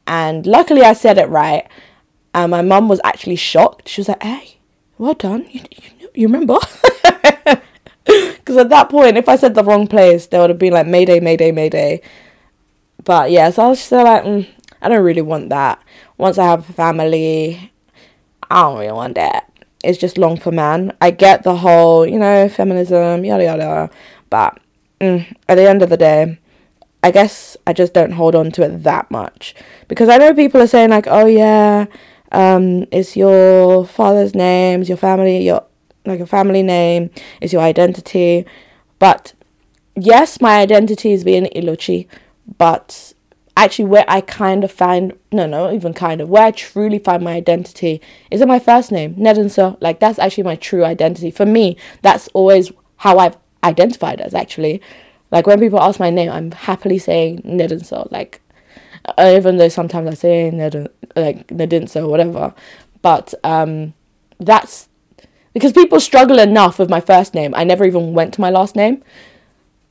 And 0.09 0.45
luckily 0.49 0.83
I 0.83 0.95
said 0.95 1.17
it 1.17 1.29
right. 1.29 1.69
And 2.35 2.51
my 2.51 2.63
mum 2.63 2.89
was 2.89 3.01
actually 3.05 3.37
shocked. 3.37 3.89
She 3.89 4.01
was 4.01 4.09
like, 4.09 4.21
hey, 4.25 4.57
well 4.99 5.15
done. 5.15 5.47
You, 5.49 5.61
you, 5.71 5.91
you 6.15 6.29
remember? 6.29 6.59
Because 8.45 8.59
at 8.59 8.69
that 8.69 8.91
point, 8.91 9.17
if 9.17 9.27
I 9.27 9.37
said 9.37 9.55
the 9.55 9.65
wrong 9.65 9.87
place, 9.87 10.27
they 10.27 10.39
would 10.39 10.51
have 10.51 10.59
been 10.59 10.75
like, 10.75 10.87
Mayday, 10.87 11.19
Mayday, 11.19 11.51
Mayday. 11.51 12.03
But 13.03 13.31
yeah, 13.31 13.49
so 13.49 13.65
I 13.65 13.69
was 13.69 13.79
just 13.79 13.91
like, 13.91 14.23
mm, 14.23 14.47
I 14.83 14.89
don't 14.91 15.03
really 15.03 15.23
want 15.23 15.49
that. 15.49 15.83
Once 16.19 16.37
I 16.37 16.45
have 16.45 16.69
a 16.69 16.73
family, 16.75 17.73
I 18.51 18.63
don't 18.63 18.79
really 18.79 18.93
want 18.93 19.15
that. 19.15 19.51
It's 19.83 19.99
just 19.99 20.19
long 20.19 20.37
for 20.37 20.53
man. 20.53 20.95
I 21.01 21.11
get 21.11 21.43
the 21.43 21.57
whole, 21.57 22.07
you 22.07 22.19
know, 22.19 22.49
feminism, 22.51 23.25
yada 23.25 23.45
yada. 23.45 23.91
But 24.29 24.61
mm, 25.01 25.27
at 25.49 25.55
the 25.55 25.69
end 25.69 25.83
of 25.83 25.89
the 25.89 25.97
day, 25.97 26.39
I 27.03 27.11
guess 27.11 27.57
I 27.67 27.73
just 27.73 27.95
don't 27.95 28.13
hold 28.13 28.35
on 28.35 28.51
to 28.53 28.63
it 28.63 28.83
that 28.83 29.11
much. 29.11 29.55
Because 29.89 30.11
I 30.11 30.19
know 30.19 30.35
people 30.35 30.61
are 30.61 30.67
saying, 30.67 30.91
like, 30.91 31.07
oh 31.07 31.27
yeah, 31.27 31.87
um, 32.31 32.87
it's 32.93 33.17
your 33.17 33.87
father's 33.87 34.35
name, 34.35 34.81
it's 34.81 34.89
your 34.91 34.99
family, 34.99 35.45
your 35.45 35.65
like 36.07 36.21
a 36.21 36.27
family 36.27 36.63
name, 36.63 37.11
it's 37.41 37.53
your 37.53 37.63
identity. 37.63 38.47
But 38.99 39.33
yes, 39.97 40.41
my 40.41 40.59
identity 40.59 41.13
is 41.13 41.25
being 41.25 41.47
Ilochi, 41.55 42.07
but 42.59 43.15
actually 43.57 43.85
where 43.85 44.05
I 44.09 44.21
kind 44.21 44.65
of 44.65 44.73
find 44.73 45.13
no 45.33 45.47
no 45.47 45.73
even 45.73 45.95
kind 45.95 46.21
of 46.21 46.29
where 46.29 46.43
I 46.43 46.51
truly 46.51 46.99
find 46.99 47.23
my 47.23 47.35
identity 47.35 48.01
is 48.31 48.41
in 48.41 48.49
my 48.49 48.59
first 48.59 48.91
name 48.91 49.15
Nedinso 49.15 49.77
like 49.81 50.01
that's 50.01 50.19
actually 50.19 50.45
my 50.45 50.57
true 50.57 50.85
identity. 50.85 51.31
For 51.31 51.47
me 51.47 51.77
that's 52.03 52.29
always 52.29 52.73
how 52.97 53.19
I've 53.19 53.37
identified 53.63 54.21
as 54.21 54.35
actually. 54.35 54.81
Like 55.31 55.47
when 55.47 55.61
people 55.61 55.81
ask 55.81 56.01
my 56.01 56.11
name 56.11 56.31
I'm 56.31 56.51
happily 56.51 56.99
saying 56.99 57.43
Nedinso 57.43 58.11
like 58.11 58.41
uh, 59.19 59.35
even 59.37 59.59
though 59.59 59.69
sometimes 59.69 60.09
I 60.09 60.15
say 60.15 60.51
Nedin 60.53 60.89
like 61.15 61.47
Nedinso 61.49 62.09
whatever. 62.09 62.55
But 63.03 63.35
um 63.45 63.95
that's 64.41 64.89
because 65.55 65.73
people 65.73 65.99
struggle 65.99 66.39
enough 66.39 66.79
with 66.79 66.91
my 66.91 67.01
first 67.01 67.33
name 67.35 67.55
I 67.55 67.65
never 67.65 67.85
even 67.85 68.13
went 68.13 68.35
to 68.35 68.43
my 68.43 68.51
last 68.51 68.77
name 68.77 69.03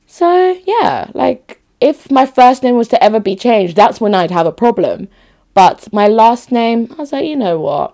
so 0.06 0.60
yeah 0.66 1.10
like 1.14 1.64
if 1.84 2.10
my 2.10 2.26
first 2.26 2.64
name 2.64 2.78
was 2.78 2.88
to 2.88 3.04
ever 3.04 3.20
be 3.20 3.36
changed, 3.36 3.76
that's 3.76 4.00
when 4.00 4.16
I'd 4.16 4.32
have 4.32 4.46
a 4.46 4.54
problem. 4.54 5.10
But 5.54 5.92
my 5.92 6.08
last 6.08 6.50
name, 6.50 6.88
I 6.92 6.96
was 6.96 7.12
like, 7.12 7.26
you 7.26 7.36
know 7.36 7.60
what? 7.60 7.94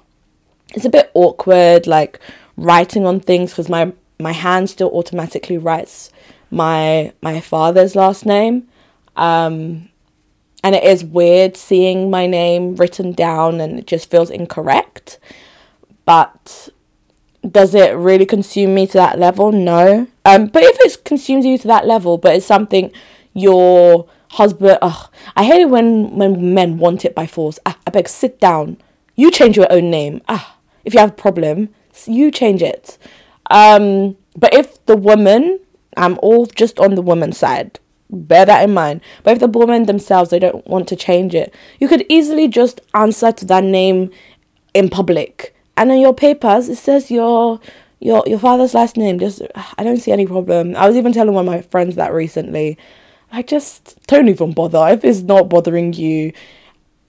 It's 0.76 0.86
a 0.86 0.90
bit 0.90 1.10
awkward, 1.16 1.88
like 1.88 2.20
writing 2.56 3.08
on 3.08 3.20
things 3.20 3.50
because 3.50 3.68
my 3.68 3.92
my 4.20 4.34
hand 4.34 4.70
still 4.70 4.92
automatically 4.92 5.58
writes 5.58 6.12
my 6.52 7.12
my 7.24 7.42
father's 7.42 7.96
last 7.96 8.28
name. 8.28 8.68
Um, 9.16 9.90
and 10.64 10.76
it 10.76 10.84
is 10.84 11.04
weird 11.04 11.58
seeing 11.58 12.12
my 12.12 12.28
name 12.28 12.76
written 12.76 13.14
down 13.14 13.60
and 13.60 13.80
it 13.80 13.88
just 13.88 14.12
feels 14.12 14.30
incorrect. 14.30 15.18
But 16.06 16.70
does 17.48 17.74
it 17.74 17.96
really 17.96 18.26
consume 18.26 18.76
me 18.76 18.88
to 18.88 18.94
that 18.94 19.18
level? 19.18 19.52
No. 19.52 20.08
Um, 20.26 20.48
but 20.48 20.64
if 20.64 20.78
it 20.82 21.04
consumes 21.06 21.46
you 21.46 21.58
to 21.58 21.68
that 21.68 21.88
level, 21.88 22.18
but 22.18 22.36
it's 22.36 22.46
something 22.46 22.92
your 23.34 24.08
husband. 24.32 24.78
Ugh, 24.82 25.10
I 25.36 25.44
hate 25.44 25.62
it 25.62 25.70
when 25.70 26.16
when 26.16 26.54
men 26.54 26.78
want 26.78 27.06
it 27.06 27.16
by 27.16 27.28
force. 27.28 27.60
Ah, 27.66 27.78
I 27.88 27.92
beg, 27.92 28.08
sit 28.08 28.40
down. 28.40 28.78
You 29.16 29.32
change 29.32 29.58
your 29.58 29.72
own 29.72 29.90
name. 29.90 30.22
Ah, 30.28 30.58
if 30.86 30.94
you 30.94 31.00
have 31.00 31.12
a 31.12 31.14
problem, 31.14 31.70
you 32.06 32.32
change 32.32 32.62
it. 32.62 32.98
Um, 33.50 34.18
but 34.36 34.54
if 34.54 34.84
the 34.86 34.96
woman, 34.96 35.60
I'm 35.98 36.20
all 36.22 36.46
just 36.46 36.80
on 36.80 36.96
the 36.96 37.02
woman's 37.02 37.38
side. 37.38 37.80
Bear 38.12 38.46
that 38.46 38.64
in 38.64 38.74
mind. 38.74 39.02
But 39.24 39.34
if 39.34 39.40
the 39.40 39.48
woman 39.48 39.86
themselves 39.86 40.30
they 40.30 40.40
don't 40.40 40.66
want 40.68 40.88
to 40.90 40.96
change 40.96 41.36
it, 41.36 41.54
you 41.80 41.88
could 41.88 42.06
easily 42.10 42.48
just 42.48 42.82
answer 42.94 43.32
to 43.32 43.46
that 43.46 43.64
name 43.64 44.12
in 44.74 44.90
public. 44.90 45.56
And 45.80 45.92
on 45.92 46.00
your 46.00 46.14
papers, 46.14 46.68
it 46.68 46.76
says 46.76 47.10
your 47.10 47.62
your 48.02 48.22
your 48.28 48.38
father's 48.38 48.74
last 48.74 48.98
name. 48.98 49.18
Just 49.18 49.42
I 49.78 49.84
don't 49.86 49.96
see 49.96 50.12
any 50.12 50.28
problem. 50.28 50.76
I 50.76 50.86
was 50.86 50.98
even 50.98 51.14
telling 51.14 51.34
one 51.34 51.48
of 51.48 51.54
my 51.54 51.62
friends 51.62 51.96
that 51.96 52.14
recently. 52.14 52.78
I 53.32 53.44
just 53.44 53.98
don't 54.08 54.28
even 54.28 54.52
bother. 54.52 54.86
If 54.90 55.06
it's 55.06 55.22
not 55.22 55.48
bothering 55.48 55.94
you, 55.94 56.34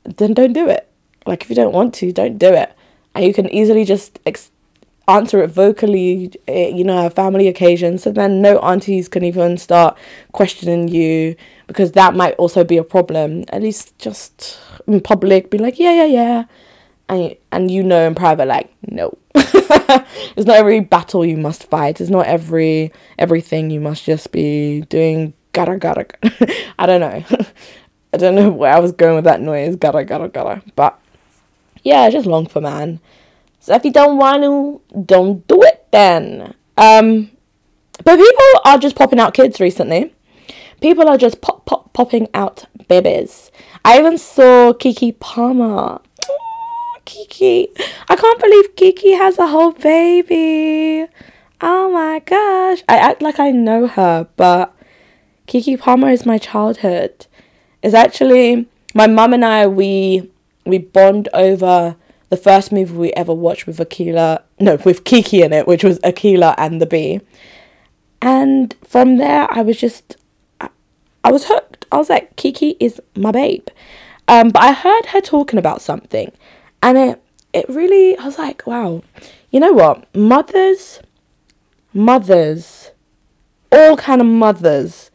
then 0.05 0.35
don't 0.35 0.53
do 0.53 0.69
it. 0.69 0.89
Like, 1.27 1.43
if 1.43 1.51
you 1.51 1.57
don't 1.57 1.73
want 1.73 1.95
to, 1.95 2.13
don't 2.13 2.39
do 2.39 2.53
it. 2.53 2.73
And 3.15 3.25
you 3.25 3.35
can 3.35 3.49
easily 3.53 3.85
just 3.85 4.21
ex- 4.25 4.53
answer 5.09 5.43
it 5.43 5.49
vocally, 5.49 6.33
eh, 6.47 6.69
you 6.69 6.85
know, 6.85 7.11
family 7.11 7.49
occasions. 7.49 8.05
So 8.05 8.13
then 8.13 8.41
no 8.41 8.59
aunties 8.61 9.09
can 9.09 9.25
even 9.25 9.57
start 9.57 9.99
questioning 10.31 10.87
you 10.89 11.35
because 11.67 11.93
that 11.93 12.15
might 12.15 12.35
also 12.35 12.63
be 12.63 12.77
a 12.77 12.85
problem. 12.85 13.45
At 13.49 13.63
least 13.63 13.99
just 13.99 14.61
in 14.87 15.01
public, 15.01 15.51
be 15.51 15.59
like, 15.59 15.79
yeah, 15.79 15.93
yeah, 15.93 16.05
yeah. 16.05 16.45
And, 17.11 17.37
and 17.51 17.71
you 17.71 17.83
know 17.83 18.07
in 18.07 18.15
private, 18.15 18.47
like, 18.47 18.73
no. 18.89 19.19
it's 19.35 20.47
not 20.47 20.57
every 20.57 20.79
battle 20.79 21.25
you 21.25 21.37
must 21.37 21.69
fight. 21.69 22.01
It's 22.01 22.09
not 22.09 22.27
every 22.27 22.93
everything 23.19 23.71
you 23.71 23.81
must 23.81 24.05
just 24.05 24.31
be 24.31 24.83
doing 24.83 25.35
gotta 25.53 25.77
gotta. 25.77 26.07
I 26.79 26.87
don't 26.87 27.01
know. 27.01 27.25
I 28.13 28.17
don't 28.17 28.37
know 28.37 28.51
where 28.51 28.73
I 28.73 28.79
was 28.79 28.93
going 28.93 29.17
with 29.17 29.25
that 29.25 29.41
noise. 29.41 29.75
Gotta 29.75 30.05
gotta 30.05 30.29
gotta. 30.29 30.63
But 30.77 31.01
yeah, 31.83 32.09
just 32.11 32.27
long 32.27 32.47
for 32.47 32.61
man. 32.61 33.01
So 33.59 33.75
if 33.75 33.85
you 33.85 33.93
don't 33.93 34.17
want 34.17 34.43
to, 34.45 34.81
don't 35.05 35.47
do 35.49 35.63
it 35.63 35.87
then. 35.91 36.55
Um, 36.77 37.31
but 38.05 38.17
people 38.19 38.47
are 38.65 38.79
just 38.79 38.95
popping 38.95 39.19
out 39.19 39.35
kids 39.35 39.59
recently. 39.59 40.15
People 40.81 41.09
are 41.09 41.19
just 41.19 41.41
pop 41.41 41.67
pop 41.67 41.93
popping 41.93 42.29
out 42.35 42.67
babies. 42.87 43.51
I 43.85 43.99
even 43.99 44.17
saw 44.17 44.73
Keke 44.73 45.19
Palmer. 45.19 46.01
Keke. 47.11 47.67
I 48.09 48.15
can't 48.15 48.41
believe 48.41 48.77
Keke 48.77 49.17
has 49.19 49.37
a 49.39 49.49
whole 49.49 49.73
baby. 49.73 51.07
Oh 51.61 51.91
my 51.91 52.21
gosh. 52.21 52.85
I 52.89 52.97
act 52.97 53.21
like 53.21 53.41
I 53.41 53.51
know 53.51 53.89
her, 53.89 54.29
but 54.37 54.73
Keke 55.49 55.79
Palmer 55.79 56.11
is 56.11 56.25
my 56.25 56.39
childhood. 56.39 57.27
Is 57.83 57.95
actually 57.95 58.69
my 58.95 59.09
mum 59.09 59.33
and 59.33 59.45
I 59.45 59.67
we 59.67 60.31
we 60.65 60.79
bond 60.79 61.29
over 61.35 61.97
the 62.29 62.37
first 62.37 62.71
movie 62.71 62.95
we 62.95 63.13
ever 63.15 63.35
watched 63.35 63.67
with 63.67 63.79
Akeelah 63.79 64.43
no 64.61 64.77
with 64.85 65.03
Keke 65.03 65.45
in 65.45 65.53
it, 65.53 65.67
which 65.67 65.83
was 65.83 65.99
Akeelah 66.01 66.55
and 66.59 66.81
the 66.81 66.87
Bee. 66.87 67.21
And 68.23 68.75
from 68.85 69.17
there 69.17 69.49
I 69.51 69.63
was 69.63 69.79
just 69.79 70.17
I, 70.61 70.69
I 71.25 71.33
was 71.33 71.47
hooked. 71.47 71.87
I 71.91 71.97
was 71.97 72.09
like, 72.09 72.37
Keke 72.37 72.77
is 72.79 73.01
my 73.17 73.33
babe. 73.33 73.67
Um, 74.29 74.51
but 74.51 74.63
I 74.63 74.73
heard 74.73 75.07
her 75.07 75.21
talking 75.21 75.59
about 75.59 75.83
something 75.83 76.31
and 76.83 76.99
it 76.99 77.23
it 77.53 77.69
really 77.69 78.17
I 78.17 78.25
was 78.25 78.39
like, 78.39 78.67
wow, 78.67 79.03
you 79.51 79.61
know 79.61 79.73
what? 79.73 80.15
Mothers 80.15 81.01
mothers 81.93 82.93
all 83.73 83.97
kind 83.97 84.21
of 84.21 84.27
mothers 84.27 85.11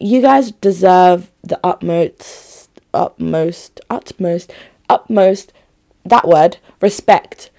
you 0.00 0.22
guys 0.22 0.50
deserve 0.50 1.30
the 1.42 1.60
utmost, 1.62 2.70
utmost, 2.94 3.80
utmost, 3.90 4.50
utmost, 4.88 5.52
that 6.04 6.26
word, 6.26 6.56
respect. 6.80 7.50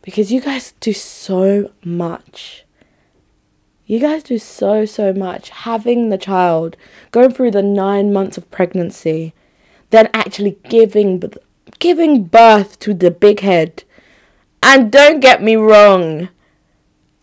Because 0.00 0.32
you 0.32 0.40
guys 0.40 0.72
do 0.80 0.94
so 0.94 1.70
much. 1.84 2.64
You 3.84 4.00
guys 4.00 4.22
do 4.22 4.38
so, 4.38 4.86
so 4.86 5.12
much. 5.12 5.50
Having 5.50 6.08
the 6.08 6.16
child, 6.16 6.78
going 7.10 7.32
through 7.32 7.50
the 7.50 7.62
nine 7.62 8.10
months 8.10 8.38
of 8.38 8.50
pregnancy, 8.50 9.34
then 9.90 10.08
actually 10.14 10.56
giving, 10.70 11.22
giving 11.80 12.24
birth 12.24 12.78
to 12.78 12.94
the 12.94 13.10
big 13.10 13.40
head. 13.40 13.82
And 14.62 14.92
don't 14.92 15.20
get 15.20 15.42
me 15.42 15.56
wrong, 15.56 16.28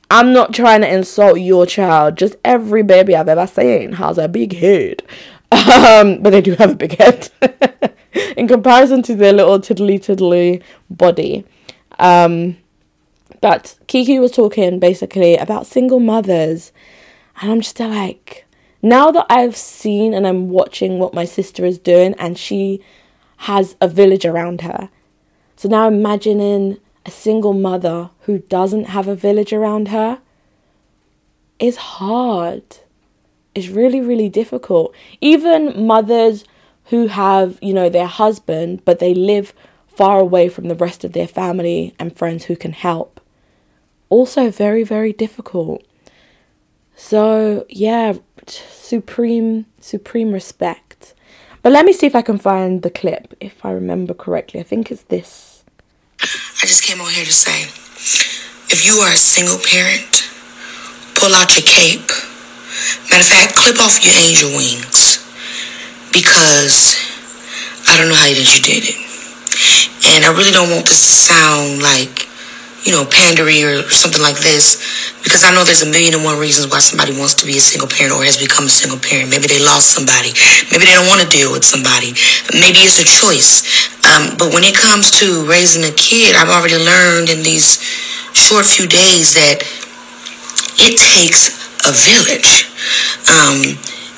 I'm 0.10 0.34
not 0.34 0.54
trying 0.54 0.82
to 0.82 0.94
insult 0.94 1.40
your 1.40 1.66
child. 1.66 2.18
Just 2.18 2.36
every 2.44 2.84
baby 2.84 3.16
I've 3.16 3.30
ever 3.30 3.48
seen 3.48 3.94
has 3.94 4.18
a 4.18 4.28
big 4.28 4.54
head. 4.54 5.04
Um, 5.50 6.22
but 6.22 6.32
they 6.32 6.42
do 6.42 6.56
have 6.56 6.72
a 6.72 6.76
big 6.76 6.98
head 6.98 7.30
in 8.36 8.50
comparison 8.50 9.02
to 9.04 9.16
their 9.16 9.32
little 9.32 9.62
tiddly 9.62 9.98
tiddly 9.98 10.62
body. 10.90 11.46
Um, 12.00 12.58
but 13.40 13.78
Keke 13.88 14.20
was 14.20 14.34
talking 14.34 14.78
basically 14.78 15.38
about 15.38 15.66
single 15.66 16.02
mothers, 16.02 16.74
and 17.42 17.50
I'm 17.50 17.62
just 17.62 17.80
like, 17.80 18.46
now 18.82 19.10
that 19.12 19.26
I've 19.30 19.56
seen 19.56 20.14
and 20.14 20.28
I'm 20.28 20.50
watching 20.50 21.00
what 21.00 21.14
my 21.14 21.24
sister 21.24 21.64
is 21.64 21.78
doing, 21.78 22.14
and 22.16 22.38
she 22.38 22.82
has 23.38 23.76
a 23.80 23.88
village 23.88 24.26
around 24.26 24.62
her. 24.62 24.90
So 25.56 25.70
now 25.70 25.88
imagining 25.88 26.78
a 27.06 27.12
single 27.12 27.54
mother 27.54 28.10
who 28.22 28.40
doesn't 28.40 28.86
have 28.86 29.08
a 29.08 29.16
village 29.16 29.54
around 29.54 29.90
her 29.90 30.20
is 31.60 31.78
hard. 31.78 32.64
It's 33.56 33.70
really, 33.70 34.02
really 34.02 34.30
difficult. 34.30 34.94
Even 35.22 35.88
mothers 35.88 36.46
who 36.86 37.08
have, 37.08 37.58
you 37.62 37.74
know, 37.74 37.90
their 37.90 38.08
husband, 38.08 38.84
but 38.86 39.00
they 39.00 39.14
live 39.14 39.54
far 39.88 40.20
away 40.20 40.48
from 40.48 40.68
the 40.68 40.76
rest 40.76 41.04
of 41.04 41.14
their 41.14 41.28
family 41.28 41.96
and 41.98 42.16
friends 42.16 42.46
who 42.46 42.56
can 42.56 42.72
help. 42.72 43.20
Also, 44.10 44.50
very, 44.50 44.84
very 44.84 45.12
difficult. 45.12 45.84
So, 46.96 47.66
yeah, 47.70 48.14
supreme, 48.48 49.66
supreme 49.80 50.32
respect. 50.32 50.87
But 51.64 51.72
let 51.72 51.86
me 51.86 51.94
see 51.94 52.08
if 52.08 52.16
I 52.16 52.22
can 52.22 52.38
find 52.38 52.82
the 52.82 52.90
clip, 52.90 53.34
if 53.40 53.66
I 53.66 53.72
remember 53.72 54.14
correctly. 54.14 54.60
I 54.60 54.64
think 54.64 54.92
it's 54.92 55.04
this. 55.04 55.64
I 56.22 56.66
just 56.66 56.84
came 56.84 57.02
on 57.02 57.12
here 57.12 57.26
to 57.26 57.34
say 57.34 57.64
if 58.70 58.86
you 58.86 59.00
are 59.00 59.14
a 59.14 59.18
single 59.18 59.60
parent, 59.64 60.28
pull 61.16 61.34
out 61.34 61.56
your 61.56 61.66
cape. 61.66 62.12
Matter 63.10 63.24
of 63.24 63.32
fact, 63.32 63.56
clip 63.56 63.80
off 63.80 64.04
your 64.04 64.14
angel 64.14 64.52
wings. 64.52 65.24
Because 66.12 66.96
I 67.88 67.98
don't 67.98 68.10
know 68.10 68.16
how 68.16 68.28
that 68.28 68.50
you 68.56 68.62
did 68.62 68.84
it. 68.86 69.00
And 70.08 70.26
I 70.26 70.32
really 70.36 70.52
don't 70.52 70.70
want 70.70 70.86
this 70.86 71.00
to 71.00 71.14
sound 71.34 71.82
like 71.82 72.27
you 72.88 72.96
know, 72.96 73.04
pandery 73.04 73.68
or 73.68 73.84
something 73.92 74.24
like 74.24 74.40
this. 74.40 74.80
Because 75.20 75.44
I 75.44 75.52
know 75.52 75.68
there's 75.68 75.84
a 75.84 75.92
million 75.92 76.16
and 76.16 76.24
one 76.24 76.40
reasons 76.40 76.72
why 76.72 76.80
somebody 76.80 77.12
wants 77.12 77.36
to 77.44 77.46
be 77.46 77.60
a 77.60 77.64
single 77.64 77.92
parent 77.92 78.16
or 78.16 78.24
has 78.24 78.40
become 78.40 78.64
a 78.64 78.72
single 78.72 78.96
parent. 78.96 79.28
Maybe 79.28 79.52
they 79.52 79.60
lost 79.60 79.92
somebody. 79.92 80.32
Maybe 80.72 80.88
they 80.88 80.96
don't 80.96 81.12
want 81.12 81.20
to 81.20 81.28
deal 81.28 81.52
with 81.52 81.68
somebody. 81.68 82.16
Maybe 82.56 82.88
it's 82.88 83.04
a 83.04 83.08
choice. 83.08 83.68
Um, 84.08 84.40
but 84.40 84.56
when 84.56 84.64
it 84.64 84.72
comes 84.72 85.12
to 85.20 85.44
raising 85.44 85.84
a 85.84 85.92
kid, 85.92 86.40
I've 86.40 86.48
already 86.48 86.80
learned 86.80 87.28
in 87.28 87.44
these 87.44 87.84
short 88.32 88.64
few 88.64 88.88
days 88.88 89.36
that 89.36 89.68
it 90.80 90.96
takes 90.96 91.52
a 91.84 91.92
village. 91.92 92.72
Um, 93.28 93.76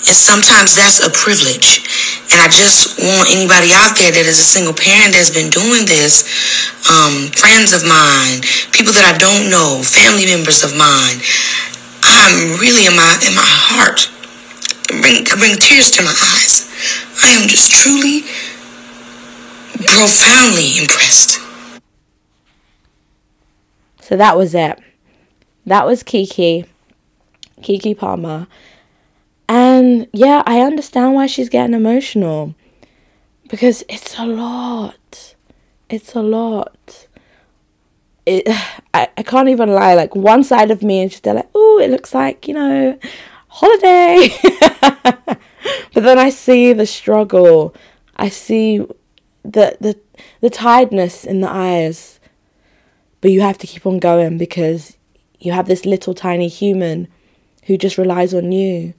and 0.07 0.15
sometimes 0.15 0.75
that's 0.75 1.03
a 1.03 1.11
privilege. 1.11 1.83
And 2.31 2.39
I 2.39 2.47
just 2.47 2.95
want 2.99 3.27
anybody 3.27 3.75
out 3.75 3.99
there 3.99 4.13
that 4.15 4.23
is 4.23 4.39
a 4.39 4.47
single 4.47 4.73
parent 4.73 5.11
that's 5.11 5.33
been 5.33 5.51
doing 5.51 5.83
this, 5.83 6.23
um, 6.87 7.27
friends 7.35 7.75
of 7.75 7.83
mine, 7.83 8.39
people 8.71 8.95
that 8.95 9.03
I 9.03 9.17
don't 9.19 9.51
know, 9.51 9.83
family 9.83 10.23
members 10.23 10.63
of 10.63 10.71
mine. 10.77 11.19
I'm 12.01 12.55
really 12.57 12.87
in 12.87 12.95
my 12.95 13.11
in 13.27 13.35
my 13.35 13.43
heart. 13.43 14.07
Bring, 14.87 15.21
bring 15.37 15.59
tears 15.59 15.91
to 15.91 16.01
my 16.01 16.15
eyes. 16.15 16.65
I 17.21 17.29
am 17.37 17.47
just 17.47 17.71
truly, 17.71 18.23
profoundly 19.85 20.79
impressed. 20.79 21.37
So 24.01 24.17
that 24.17 24.35
was 24.35 24.55
it. 24.55 24.79
That 25.65 25.85
was 25.85 26.01
Keke. 26.01 26.65
Keke 27.61 27.97
Palmer. 27.97 28.47
And 29.49 30.07
yeah, 30.13 30.43
I 30.45 30.61
understand 30.61 31.15
why 31.15 31.25
she's 31.25 31.49
getting 31.49 31.73
emotional 31.73 32.53
because 33.49 33.83
it's 33.89 34.17
a 34.19 34.25
lot. 34.25 35.33
It's 35.89 36.13
a 36.13 36.21
lot. 36.21 37.07
It, 38.27 38.47
I, 38.93 39.09
I 39.17 39.23
can't 39.23 39.49
even 39.49 39.73
lie. 39.73 39.95
Like, 39.95 40.15
one 40.15 40.43
side 40.43 40.69
of 40.69 40.83
me 40.83 41.01
is 41.01 41.13
just 41.13 41.25
like, 41.25 41.49
oh, 41.55 41.79
it 41.79 41.89
looks 41.89 42.13
like, 42.13 42.47
you 42.47 42.53
know, 42.53 42.99
holiday. 43.47 44.29
but 44.81 46.03
then 46.03 46.19
I 46.19 46.29
see 46.29 46.71
the 46.73 46.85
struggle. 46.85 47.73
I 48.17 48.29
see 48.29 48.77
the, 49.43 49.75
the, 49.81 49.99
the 50.41 50.51
tiredness 50.51 51.25
in 51.25 51.41
the 51.41 51.49
eyes. 51.49 52.19
But 53.21 53.31
you 53.31 53.41
have 53.41 53.57
to 53.57 53.67
keep 53.67 53.87
on 53.87 53.97
going 53.97 54.37
because 54.37 54.95
you 55.39 55.53
have 55.53 55.67
this 55.67 55.85
little 55.85 56.13
tiny 56.13 56.49
human 56.49 57.07
who 57.63 57.77
just 57.77 57.97
relies 57.97 58.35
on 58.35 58.51
you 58.51 58.93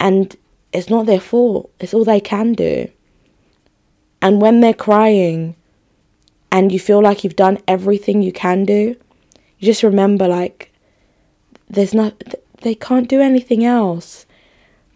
and 0.00 0.34
it's 0.72 0.88
not 0.88 1.06
their 1.06 1.20
fault, 1.20 1.70
it's 1.78 1.94
all 1.94 2.04
they 2.04 2.20
can 2.20 2.54
do. 2.54 2.88
And 4.22 4.40
when 4.40 4.60
they're 4.60 4.74
crying 4.74 5.54
and 6.50 6.72
you 6.72 6.80
feel 6.80 7.02
like 7.02 7.22
you've 7.22 7.36
done 7.36 7.58
everything 7.68 8.22
you 8.22 8.32
can 8.32 8.64
do, 8.64 8.96
you 9.58 9.66
just 9.66 9.82
remember 9.82 10.26
like 10.26 10.72
there's 11.68 11.94
not 11.94 12.22
they 12.62 12.74
can't 12.74 13.08
do 13.08 13.20
anything 13.20 13.64
else. 13.64 14.26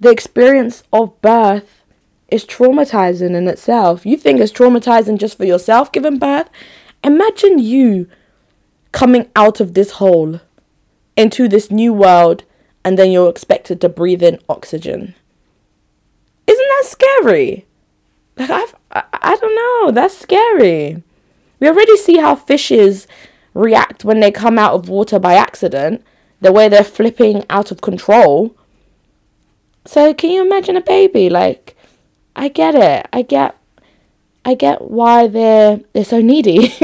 The 0.00 0.10
experience 0.10 0.82
of 0.92 1.20
birth 1.22 1.84
is 2.28 2.44
traumatizing 2.44 3.34
in 3.34 3.46
itself. 3.48 4.04
You 4.04 4.16
think 4.16 4.40
it's 4.40 4.52
traumatizing 4.52 5.18
just 5.18 5.36
for 5.36 5.44
yourself 5.44 5.92
giving 5.92 6.18
birth? 6.18 6.48
Imagine 7.02 7.58
you 7.58 8.08
coming 8.92 9.30
out 9.36 9.60
of 9.60 9.74
this 9.74 9.92
hole 9.92 10.40
into 11.16 11.48
this 11.48 11.70
new 11.70 11.92
world 11.92 12.44
and 12.84 12.98
then 12.98 13.10
you're 13.10 13.30
expected 13.30 13.80
to 13.80 13.88
breathe 13.88 14.22
in 14.22 14.38
oxygen. 14.48 15.14
Isn't 16.46 16.68
that 16.68 16.84
scary? 16.86 17.66
Like 18.36 18.50
I've, 18.50 18.74
I, 18.90 19.04
I 19.12 19.36
don't 19.36 19.54
know. 19.54 19.90
That's 19.90 20.16
scary. 20.16 21.02
We 21.60 21.68
already 21.68 21.96
see 21.96 22.18
how 22.18 22.34
fishes 22.34 23.06
react 23.54 24.04
when 24.04 24.20
they 24.20 24.30
come 24.30 24.58
out 24.58 24.74
of 24.74 24.88
water 24.88 25.18
by 25.18 25.34
accident. 25.34 26.04
The 26.40 26.52
way 26.52 26.68
they're 26.68 26.84
flipping 26.84 27.44
out 27.48 27.70
of 27.70 27.80
control. 27.80 28.54
So 29.86 30.12
can 30.12 30.30
you 30.30 30.44
imagine 30.44 30.76
a 30.76 30.82
baby? 30.82 31.30
Like, 31.30 31.74
I 32.36 32.48
get 32.48 32.74
it. 32.74 33.06
I 33.12 33.22
get, 33.22 33.56
I 34.44 34.54
get 34.54 34.82
why 34.82 35.26
they're 35.26 35.80
they're 35.92 36.04
so 36.04 36.20
needy. 36.20 36.74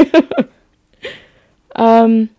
um, 1.76 2.30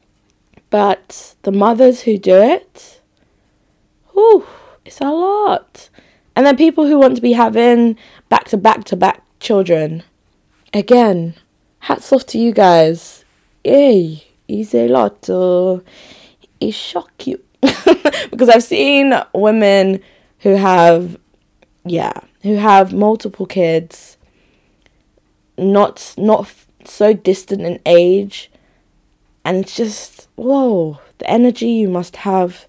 but 0.72 1.36
the 1.44 1.52
mothers 1.52 2.02
who 2.02 2.18
do 2.18 2.36
it, 2.42 3.01
whew, 4.22 4.46
it's 4.86 5.02
a 5.02 5.10
lot. 5.10 5.90
And 6.36 6.46
then 6.46 6.58
people 6.58 6.86
who 6.86 7.00
want 7.00 7.16
to 7.16 7.22
be 7.22 7.34
having 7.34 7.98
back 8.30 8.46
to 8.50 8.58
back 8.58 8.84
to 8.86 8.96
back 8.96 9.24
children. 9.40 10.04
Again, 10.74 11.36
hats 11.80 12.14
off 12.14 12.26
to 12.28 12.38
you 12.38 12.52
guys. 12.54 13.26
Yay, 13.64 14.24
it's 14.48 14.74
a 14.74 14.88
lot. 14.88 15.30
Uh, 15.30 15.80
it 16.60 16.74
shock 16.74 17.28
you. 17.28 17.42
because 18.32 18.50
I've 18.50 18.64
seen 18.64 19.14
women 19.34 20.02
who 20.40 20.56
have, 20.56 21.18
yeah, 21.86 22.14
who 22.42 22.56
have 22.56 22.94
multiple 22.94 23.46
kids, 23.46 24.18
not 25.58 26.16
not 26.18 26.52
so 26.86 27.14
distant 27.14 27.62
in 27.62 27.80
age, 27.86 28.50
and 29.46 29.58
it's 29.58 29.76
just 29.76 30.28
whoa, 30.36 31.00
the 31.20 31.30
energy 31.30 31.70
you 31.70 31.90
must 31.90 32.16
have 32.18 32.66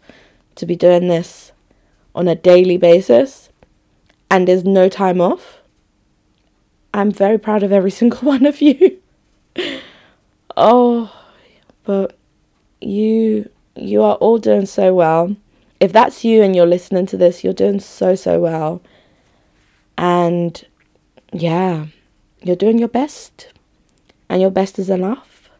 to 0.57 0.67
be 0.67 0.77
doing 0.77 1.09
this 1.09 1.53
on 2.15 2.29
a 2.29 2.35
daily 2.35 2.77
basis 2.77 3.51
and 4.33 4.49
there's 4.49 4.65
no 4.65 4.89
time 4.89 5.21
off. 5.21 5.61
I'm 6.95 7.11
very 7.11 7.39
proud 7.39 7.63
of 7.63 7.71
every 7.71 7.91
single 8.01 8.21
one 8.21 8.47
of 8.47 8.63
you. 8.63 8.99
oh, 10.57 11.15
but 11.85 12.17
you 12.81 13.51
you 13.77 14.03
are 14.03 14.15
all 14.17 14.39
doing 14.39 14.67
so 14.67 14.95
well. 14.95 15.37
If 15.81 15.93
that's 15.93 16.25
you 16.25 16.43
and 16.43 16.57
you're 16.57 16.67
listening 16.67 17.07
to 17.07 17.17
this, 17.17 17.45
you're 17.45 17.53
doing 17.53 17.81
so 17.81 18.15
so 18.15 18.41
well. 18.41 18.83
And 19.99 20.65
yeah, 21.33 21.87
you're 22.43 22.57
doing 22.57 22.79
your 22.79 22.89
best. 22.89 23.49
And 24.29 24.41
your 24.41 24.51
best 24.51 24.79
is 24.79 24.89
enough. 24.89 25.51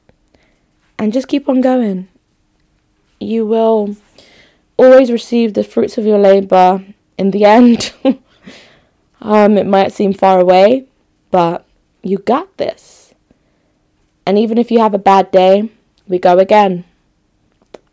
And 0.99 1.13
just 1.13 1.29
keep 1.29 1.47
on 1.47 1.61
going. 1.61 2.09
You 3.21 3.45
will 3.45 3.97
always 4.77 5.11
receive 5.11 5.55
the 5.55 5.65
fruits 5.65 5.99
of 5.99 6.07
your 6.07 6.19
labor 6.19 6.85
in 7.19 7.31
the 7.31 7.45
end. 7.45 7.93
um, 9.21 9.57
it 9.59 9.67
might 9.67 9.93
seem 9.93 10.13
far 10.13 10.41
away, 10.41 10.87
but 11.31 11.67
you 12.03 12.19
got 12.19 12.57
this. 12.57 13.15
And 14.27 14.39
even 14.39 14.59
if 14.59 14.71
you 14.71 14.79
have 14.79 14.95
a 14.95 14.99
bad 14.99 15.31
day, 15.31 15.71
we 16.07 16.19
go 16.19 16.39
again. 16.39 16.85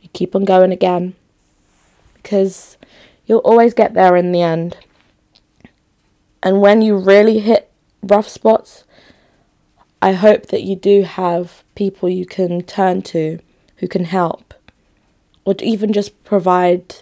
You 0.01 0.09
keep 0.13 0.35
on 0.35 0.45
going 0.45 0.71
again. 0.71 1.15
Because 2.15 2.77
you'll 3.25 3.39
always 3.39 3.73
get 3.73 3.93
there 3.93 4.15
in 4.15 4.31
the 4.31 4.41
end. 4.41 4.77
And 6.41 6.61
when 6.61 6.81
you 6.81 6.97
really 6.97 7.39
hit 7.39 7.71
rough 8.01 8.27
spots, 8.27 8.83
I 10.01 10.13
hope 10.13 10.47
that 10.47 10.63
you 10.63 10.75
do 10.75 11.03
have 11.03 11.63
people 11.75 12.07
you 12.07 12.25
can 12.25 12.61
turn 12.61 13.01
to 13.03 13.39
who 13.77 13.87
can 13.87 14.05
help 14.05 14.48
or 15.45 15.53
to 15.53 15.65
even 15.65 15.93
just 15.93 16.23
provide 16.23 16.95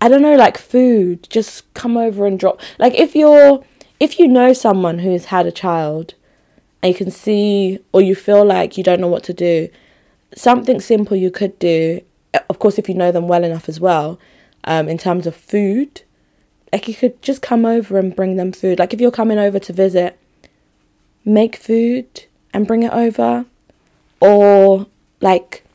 I 0.00 0.08
don't 0.08 0.22
know, 0.22 0.36
like 0.36 0.58
food, 0.58 1.26
just 1.30 1.72
come 1.74 1.96
over 1.96 2.26
and 2.26 2.38
drop. 2.38 2.60
Like 2.78 2.94
if 2.94 3.14
you're 3.14 3.64
if 3.98 4.18
you 4.18 4.28
know 4.28 4.52
someone 4.52 4.98
who's 4.98 5.26
had 5.26 5.46
a 5.46 5.52
child 5.52 6.14
and 6.82 6.92
you 6.92 6.96
can 6.96 7.10
see 7.10 7.78
or 7.92 8.02
you 8.02 8.14
feel 8.14 8.44
like 8.44 8.76
you 8.76 8.84
don't 8.84 9.00
know 9.00 9.08
what 9.08 9.24
to 9.24 9.32
do, 9.32 9.68
something 10.36 10.80
simple 10.80 11.16
you 11.16 11.30
could 11.30 11.58
do, 11.58 12.02
of 12.50 12.58
course 12.58 12.78
if 12.78 12.88
you 12.88 12.94
know 12.94 13.10
them 13.10 13.26
well 13.26 13.42
enough 13.42 13.68
as 13.68 13.80
well, 13.80 14.18
um, 14.64 14.88
in 14.88 14.98
terms 14.98 15.26
of 15.26 15.34
food, 15.34 16.02
like 16.72 16.88
you 16.88 16.94
could 16.94 17.20
just 17.22 17.40
come 17.40 17.64
over 17.64 17.98
and 17.98 18.14
bring 18.14 18.36
them 18.36 18.52
food. 18.52 18.78
Like 18.78 18.92
if 18.92 19.00
you're 19.00 19.10
coming 19.10 19.38
over 19.38 19.58
to 19.58 19.72
visit, 19.72 20.18
make 21.24 21.56
food 21.56 22.24
and 22.52 22.66
bring 22.66 22.82
it 22.82 22.92
over. 22.92 23.46
Or 24.20 24.86
like 25.20 25.65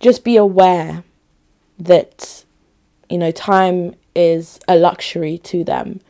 just 0.00 0.24
be 0.24 0.36
aware 0.36 1.04
that, 1.78 2.44
you 3.08 3.18
know, 3.18 3.30
time 3.30 3.94
is 4.14 4.58
a 4.68 4.76
luxury 4.76 5.38
to 5.38 5.64
them. 5.64 6.00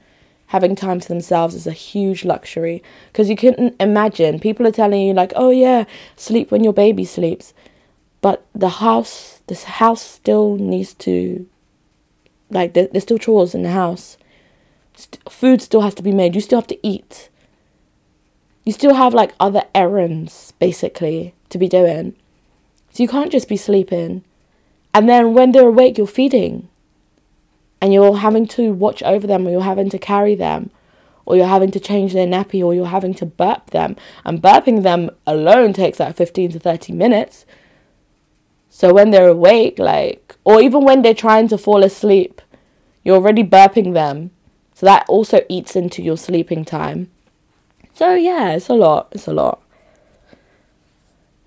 Having 0.47 0.77
time 0.77 0.99
to 1.01 1.09
themselves 1.09 1.55
is 1.55 1.67
a 1.67 1.73
huge 1.73 2.25
luxury 2.25 2.83
because 3.13 3.29
you 3.29 3.37
couldn't 3.37 3.77
imagine. 3.79 4.41
People 4.41 4.67
are 4.67 4.73
telling 4.73 5.03
you, 5.03 5.13
like, 5.13 5.33
oh, 5.37 5.51
yeah, 5.51 5.85
sleep 6.17 6.51
when 6.51 6.65
your 6.65 6.73
baby 6.73 7.05
sleeps. 7.05 7.53
But 8.23 8.47
the 8.55 8.69
house, 8.69 9.43
this 9.47 9.65
house 9.65 10.03
still 10.03 10.57
needs 10.57 10.95
to 10.95 11.47
like 12.51 12.75
there, 12.75 12.89
there's 12.91 13.05
still 13.05 13.19
chores 13.19 13.55
in 13.55 13.63
the 13.63 13.71
house. 13.71 14.17
St- 14.95 15.23
food 15.31 15.63
still 15.63 15.83
has 15.83 15.95
to 15.95 16.03
be 16.03 16.13
made. 16.13 16.35
You 16.35 16.41
still 16.41 16.59
have 16.59 16.67
to 16.69 16.87
eat. 16.87 17.29
You 18.65 18.73
still 18.73 18.95
have 18.95 19.15
like 19.15 19.35
other 19.41 19.63
errands 19.75 20.53
basically 20.59 21.35
to 21.51 21.59
be 21.59 21.69
doing. 21.69 22.15
So 22.99 23.05
you 23.05 23.09
can't 23.09 23.31
just 23.31 23.49
be 23.49 23.57
sleeping. 23.57 24.25
And 24.93 25.09
then 25.09 25.33
when 25.33 25.53
they're 25.53 25.69
awake, 25.69 25.99
you're 25.99 26.07
feeding. 26.09 26.69
And 27.81 27.95
you're 27.95 28.17
having 28.17 28.49
to 28.49 28.73
watch 28.73 29.05
over 29.05 29.25
them, 29.25 29.47
or 29.47 29.53
you're 29.53 29.61
having 29.61 29.89
to 29.91 30.01
carry 30.01 30.35
them, 30.35 30.71
or 31.25 31.37
you're 31.37 31.47
having 31.47 31.71
to 31.71 31.79
change 31.79 32.13
their 32.13 32.27
nappy, 32.27 32.61
or 32.61 32.75
you're 32.75 32.87
having 32.87 33.15
to 33.15 33.25
burp 33.25 33.71
them. 33.71 33.95
And 34.25 34.43
burping 34.43 34.83
them 34.83 35.13
alone 35.29 35.75
takes 35.75 36.01
like 36.01 36.17
15 36.17 36.51
to 36.51 36.59
30 36.59 36.93
minutes. 36.93 37.47
So 38.69 38.93
when 38.93 39.13
they're 39.13 39.29
awake, 39.29 39.79
like, 39.79 40.35
or 40.43 40.61
even 40.61 40.83
when 40.85 41.03
they're 41.03 41.15
trying 41.15 41.47
to 41.51 41.57
fall 41.57 41.85
asleep, 41.85 42.43
you're 43.05 43.19
already 43.19 43.45
burping 43.45 43.95
them. 43.95 44.33
So 44.75 44.87
that 44.87 45.09
also 45.09 45.43
eats 45.49 45.77
into 45.77 46.03
your 46.03 46.17
sleeping 46.17 46.65
time. 46.65 47.13
So 47.95 48.17
yeah, 48.17 48.55
it's 48.55 48.69
a 48.69 48.75
lot. 48.75 49.07
It's 49.13 49.29
a 49.29 49.33
lot. 49.33 49.63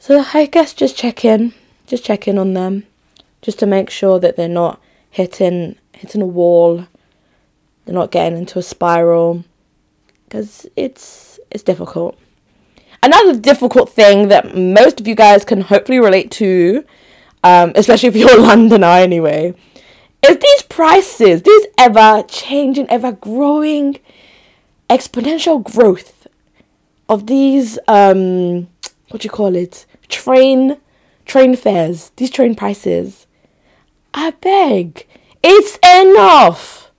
So 0.01 0.25
I 0.33 0.47
guess 0.47 0.73
just 0.73 0.97
check 0.97 1.23
in, 1.23 1.53
just 1.85 2.03
check 2.03 2.27
in 2.27 2.39
on 2.39 2.55
them, 2.55 2.87
just 3.43 3.59
to 3.59 3.67
make 3.67 3.91
sure 3.91 4.19
that 4.19 4.35
they're 4.35 4.49
not 4.49 4.81
hitting 5.11 5.75
hitting 5.93 6.23
a 6.23 6.25
wall, 6.25 6.87
they're 7.85 7.93
not 7.93 8.09
getting 8.09 8.35
into 8.35 8.57
a 8.57 8.63
spiral, 8.63 9.43
because 10.25 10.65
it's 10.75 11.39
it's 11.51 11.61
difficult. 11.61 12.17
Another 13.03 13.37
difficult 13.37 13.91
thing 13.91 14.29
that 14.29 14.57
most 14.57 14.99
of 14.99 15.07
you 15.07 15.13
guys 15.13 15.45
can 15.45 15.61
hopefully 15.61 15.99
relate 15.99 16.31
to, 16.31 16.83
um, 17.43 17.71
especially 17.75 18.09
if 18.09 18.15
you're 18.15 18.35
a 18.39 18.41
Londoner 18.41 18.87
anyway, 18.87 19.53
is 20.27 20.37
these 20.39 20.63
prices, 20.63 21.43
these 21.43 21.67
ever 21.77 22.23
changing, 22.27 22.89
ever 22.89 23.11
growing, 23.11 23.99
exponential 24.89 25.63
growth 25.63 26.25
of 27.07 27.27
these 27.27 27.77
um, 27.87 28.67
what 29.11 29.21
do 29.21 29.25
you 29.25 29.29
call 29.29 29.55
it? 29.55 29.85
Train 30.11 30.77
train 31.25 31.55
fares, 31.55 32.11
these 32.17 32.29
train 32.29 32.53
prices. 32.53 33.25
I 34.13 34.31
beg. 34.31 35.07
It's 35.41 35.79
enough. 35.95 36.91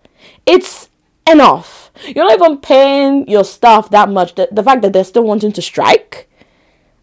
It's 0.47 0.89
enough. 1.31 1.93
You're 2.05 2.25
not 2.25 2.35
even 2.35 2.57
paying 2.59 3.29
your 3.29 3.45
staff 3.45 3.91
that 3.91 4.09
much. 4.09 4.35
The, 4.35 4.49
the 4.51 4.63
fact 4.65 4.83
that 4.83 4.93
they're 4.93 5.05
still 5.05 5.23
wanting 5.23 5.53
to 5.53 5.63
strike 5.63 6.29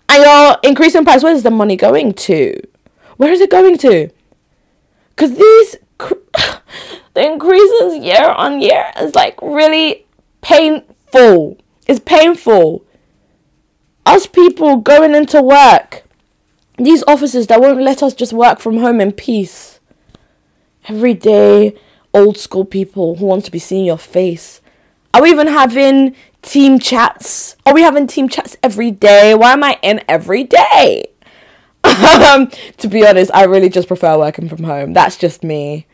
and 0.10 0.24
you're 0.24 0.58
increasing 0.64 1.06
price, 1.06 1.22
where 1.22 1.34
is 1.34 1.44
the 1.44 1.52
money 1.52 1.76
going 1.76 2.14
to? 2.14 2.60
Where 3.18 3.32
is 3.32 3.42
it 3.42 3.52
going 3.52 3.78
to? 3.78 4.10
Because 5.10 5.36
these, 5.38 5.76
the 7.14 7.32
increases 7.32 8.04
year 8.04 8.30
on 8.30 8.60
year 8.60 8.86
is 9.00 9.14
like 9.14 9.40
really 9.42 10.08
painful. 10.42 11.58
It's 11.88 12.00
painful. 12.00 12.84
Us 14.10 14.26
people 14.26 14.78
going 14.78 15.14
into 15.14 15.40
work, 15.40 16.04
these 16.80 17.04
offices 17.04 17.46
that 17.46 17.62
won't 17.62 17.80
let 17.80 18.02
us 18.02 18.16
just 18.16 18.34
work 18.34 18.60
from 18.60 18.78
home 18.78 19.00
in 19.00 19.12
peace 19.12 19.80
everyday 20.88 21.76
old 22.12 22.36
school 22.36 22.66
people 22.66 23.18
who 23.18 23.28
want 23.28 23.46
to 23.46 23.52
be 23.52 23.60
seeing 23.60 23.86
your 23.86 24.00
face. 24.00 24.62
Are 25.14 25.22
we 25.22 25.30
even 25.30 25.46
having 25.46 26.16
team 26.42 26.80
chats? 26.80 27.56
Are 27.68 27.74
we 27.76 27.84
having 27.84 28.08
team 28.08 28.30
chats 28.30 28.58
every 28.64 28.90
day? 28.90 29.36
Why 29.36 29.54
am 29.54 29.64
I 29.64 29.78
in 29.84 30.02
every 30.08 30.44
day? 30.44 31.06
um, 31.84 32.50
to 32.78 32.88
be 32.88 33.06
honest, 33.06 33.30
I 33.32 33.44
really 33.44 33.70
just 33.70 33.88
prefer 33.88 34.18
working 34.18 34.50
from 34.50 34.64
home. 34.64 34.94
That's 34.94 35.18
just 35.18 35.44
me. 35.44 35.86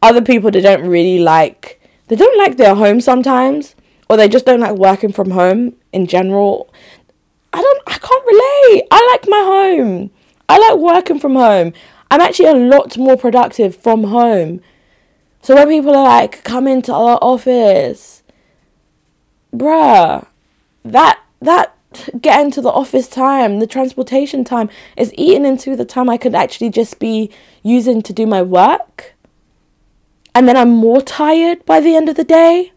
Other 0.00 0.22
people 0.22 0.50
they 0.50 0.62
don't 0.62 0.88
really 0.88 1.18
like 1.18 1.82
they 2.06 2.16
don't 2.16 2.38
like 2.38 2.56
their 2.56 2.74
home 2.74 3.02
sometimes 3.02 3.74
or 4.08 4.16
they 4.16 4.28
just 4.28 4.46
don't 4.46 4.60
like 4.60 4.76
working 4.76 5.12
from 5.12 5.30
home 5.30 5.74
in 5.92 6.06
general. 6.06 6.72
I 7.52 7.62
don't 7.62 7.82
I 7.86 7.98
can't 7.98 8.26
relate. 8.26 8.86
I 8.90 9.08
like 9.12 9.28
my 9.28 9.42
home. 9.44 10.10
I 10.48 10.58
like 10.58 10.78
working 10.78 11.18
from 11.18 11.34
home. 11.34 11.72
I'm 12.10 12.20
actually 12.20 12.48
a 12.48 12.54
lot 12.54 12.96
more 12.96 13.16
productive 13.16 13.76
from 13.76 14.04
home. 14.04 14.60
So 15.42 15.54
when 15.54 15.68
people 15.68 15.94
are 15.94 16.04
like, 16.04 16.42
come 16.44 16.66
into 16.66 16.92
our 16.92 17.18
office, 17.22 18.22
bruh, 19.54 20.26
that 20.84 21.20
that 21.40 21.74
getting 22.20 22.50
to 22.52 22.60
the 22.60 22.70
office 22.70 23.08
time, 23.08 23.60
the 23.60 23.66
transportation 23.66 24.44
time 24.44 24.68
is 24.96 25.12
eating 25.16 25.44
into 25.44 25.76
the 25.76 25.84
time 25.84 26.10
I 26.10 26.16
could 26.16 26.34
actually 26.34 26.70
just 26.70 26.98
be 26.98 27.30
using 27.62 28.02
to 28.02 28.12
do 28.12 28.26
my 28.26 28.42
work. 28.42 29.14
And 30.34 30.46
then 30.46 30.56
I'm 30.56 30.70
more 30.70 31.00
tired 31.00 31.64
by 31.64 31.80
the 31.80 31.96
end 31.96 32.08
of 32.08 32.16
the 32.16 32.24
day. 32.24 32.72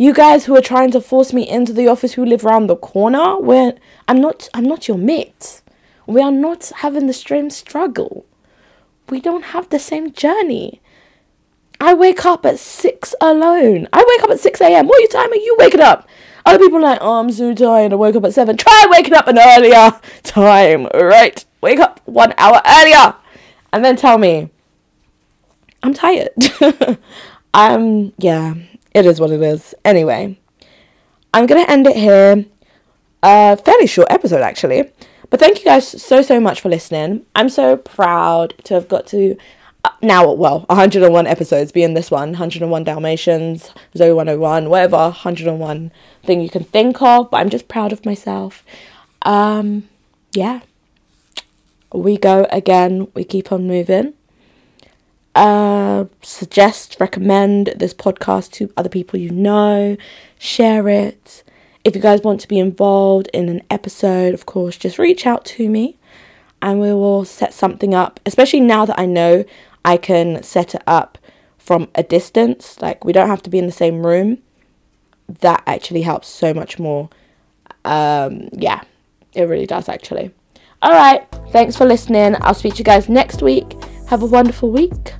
You 0.00 0.14
guys 0.14 0.46
who 0.46 0.56
are 0.56 0.62
trying 0.62 0.90
to 0.92 1.00
force 1.00 1.32
me 1.32 1.48
into 1.48 1.72
the 1.72 1.88
office 1.88 2.14
who 2.14 2.24
live 2.24 2.44
around 2.44 2.66
the 2.68 2.76
corner, 2.76 3.38
where 3.38 3.74
I'm 4.08 4.20
not 4.20 4.48
I'm 4.54 4.64
not 4.64 4.88
your 4.88 4.98
mate. 4.98 5.60
We 6.06 6.20
are 6.22 6.32
not 6.32 6.72
having 6.76 7.06
the 7.06 7.12
same 7.12 7.50
struggle 7.50 8.24
we 9.10 9.20
don't 9.20 9.44
have 9.46 9.68
the 9.68 9.78
same 9.78 10.12
journey. 10.12 10.80
I 11.80 11.94
wake 11.94 12.24
up 12.24 12.46
at 12.46 12.58
6 12.58 13.14
alone. 13.20 13.88
I 13.92 14.04
wake 14.06 14.22
up 14.22 14.30
at 14.30 14.40
6 14.40 14.60
a.m. 14.60 14.86
What 14.86 15.10
time 15.10 15.32
are 15.32 15.36
you 15.36 15.56
waking 15.58 15.80
up? 15.80 16.08
Other 16.46 16.58
people 16.58 16.78
are 16.78 16.82
like, 16.82 16.98
oh, 17.02 17.20
I'm 17.20 17.32
so 17.32 17.54
tired. 17.54 17.92
I 17.92 17.96
woke 17.96 18.16
up 18.16 18.24
at 18.24 18.34
7. 18.34 18.56
Try 18.56 18.86
waking 18.90 19.14
up 19.14 19.28
an 19.28 19.38
earlier 19.38 19.92
time, 20.22 20.86
right? 20.94 21.44
Wake 21.60 21.80
up 21.80 22.00
one 22.04 22.34
hour 22.38 22.60
earlier. 22.64 23.14
And 23.72 23.84
then 23.84 23.96
tell 23.96 24.18
me, 24.18 24.50
I'm 25.82 25.94
tired. 25.94 26.30
um, 27.54 28.12
yeah, 28.18 28.54
it 28.92 29.06
is 29.06 29.20
what 29.20 29.30
it 29.30 29.42
is. 29.42 29.74
Anyway, 29.84 30.38
I'm 31.32 31.46
going 31.46 31.64
to 31.64 31.70
end 31.70 31.86
it 31.86 31.96
here. 31.96 32.44
A 33.22 33.56
fairly 33.56 33.86
short 33.86 34.10
episode, 34.10 34.42
actually. 34.42 34.90
But 35.28 35.40
thank 35.40 35.58
you 35.58 35.64
guys 35.64 35.86
so, 35.86 36.22
so 36.22 36.40
much 36.40 36.60
for 36.60 36.68
listening. 36.68 37.24
I'm 37.36 37.48
so 37.48 37.76
proud 37.76 38.54
to 38.64 38.74
have 38.74 38.88
got 38.88 39.06
to 39.08 39.36
uh, 39.84 39.90
now, 40.02 40.30
well, 40.32 40.60
101 40.68 41.26
episodes, 41.26 41.72
being 41.72 41.94
this 41.94 42.10
one 42.10 42.30
101 42.30 42.84
Dalmatians, 42.84 43.72
Zoey 43.94 44.14
101, 44.14 44.68
whatever 44.68 44.96
101 44.96 45.92
thing 46.22 46.40
you 46.40 46.50
can 46.50 46.64
think 46.64 47.00
of. 47.00 47.30
But 47.30 47.38
I'm 47.38 47.50
just 47.50 47.68
proud 47.68 47.92
of 47.92 48.04
myself. 48.04 48.64
Um, 49.22 49.88
yeah. 50.32 50.60
We 51.92 52.18
go 52.18 52.46
again, 52.50 53.08
we 53.14 53.24
keep 53.24 53.50
on 53.52 53.66
moving. 53.66 54.14
Uh, 55.34 56.06
suggest, 56.22 56.96
recommend 56.98 57.72
this 57.76 57.94
podcast 57.94 58.50
to 58.52 58.72
other 58.76 58.88
people 58.88 59.18
you 59.18 59.30
know, 59.30 59.96
share 60.38 60.88
it. 60.88 61.44
If 61.84 61.94
you 61.94 62.02
guys 62.02 62.22
want 62.22 62.40
to 62.40 62.48
be 62.48 62.58
involved 62.58 63.28
in 63.32 63.48
an 63.48 63.62
episode, 63.70 64.34
of 64.34 64.44
course, 64.44 64.76
just 64.76 64.98
reach 64.98 65.26
out 65.26 65.44
to 65.46 65.68
me 65.68 65.96
and 66.60 66.80
we 66.80 66.92
will 66.92 67.24
set 67.24 67.54
something 67.54 67.94
up, 67.94 68.20
especially 68.26 68.60
now 68.60 68.84
that 68.84 68.98
I 68.98 69.06
know 69.06 69.44
I 69.84 69.96
can 69.96 70.42
set 70.42 70.74
it 70.74 70.82
up 70.86 71.16
from 71.58 71.88
a 71.94 72.02
distance. 72.02 72.80
Like, 72.82 73.04
we 73.04 73.12
don't 73.12 73.28
have 73.28 73.42
to 73.42 73.50
be 73.50 73.58
in 73.58 73.66
the 73.66 73.72
same 73.72 74.04
room. 74.04 74.38
That 75.28 75.62
actually 75.66 76.02
helps 76.02 76.28
so 76.28 76.52
much 76.52 76.78
more. 76.78 77.08
Um, 77.84 78.48
yeah, 78.52 78.82
it 79.32 79.44
really 79.44 79.66
does, 79.66 79.88
actually. 79.88 80.32
All 80.82 80.92
right, 80.92 81.26
thanks 81.50 81.76
for 81.76 81.84
listening. 81.86 82.36
I'll 82.40 82.54
speak 82.54 82.74
to 82.74 82.78
you 82.78 82.84
guys 82.84 83.08
next 83.08 83.42
week. 83.42 83.76
Have 84.10 84.24
a 84.24 84.26
wonderful 84.26 84.72
week. 84.72 85.14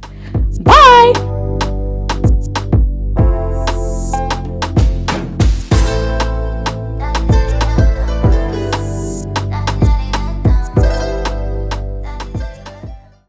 Bye. 0.63 1.40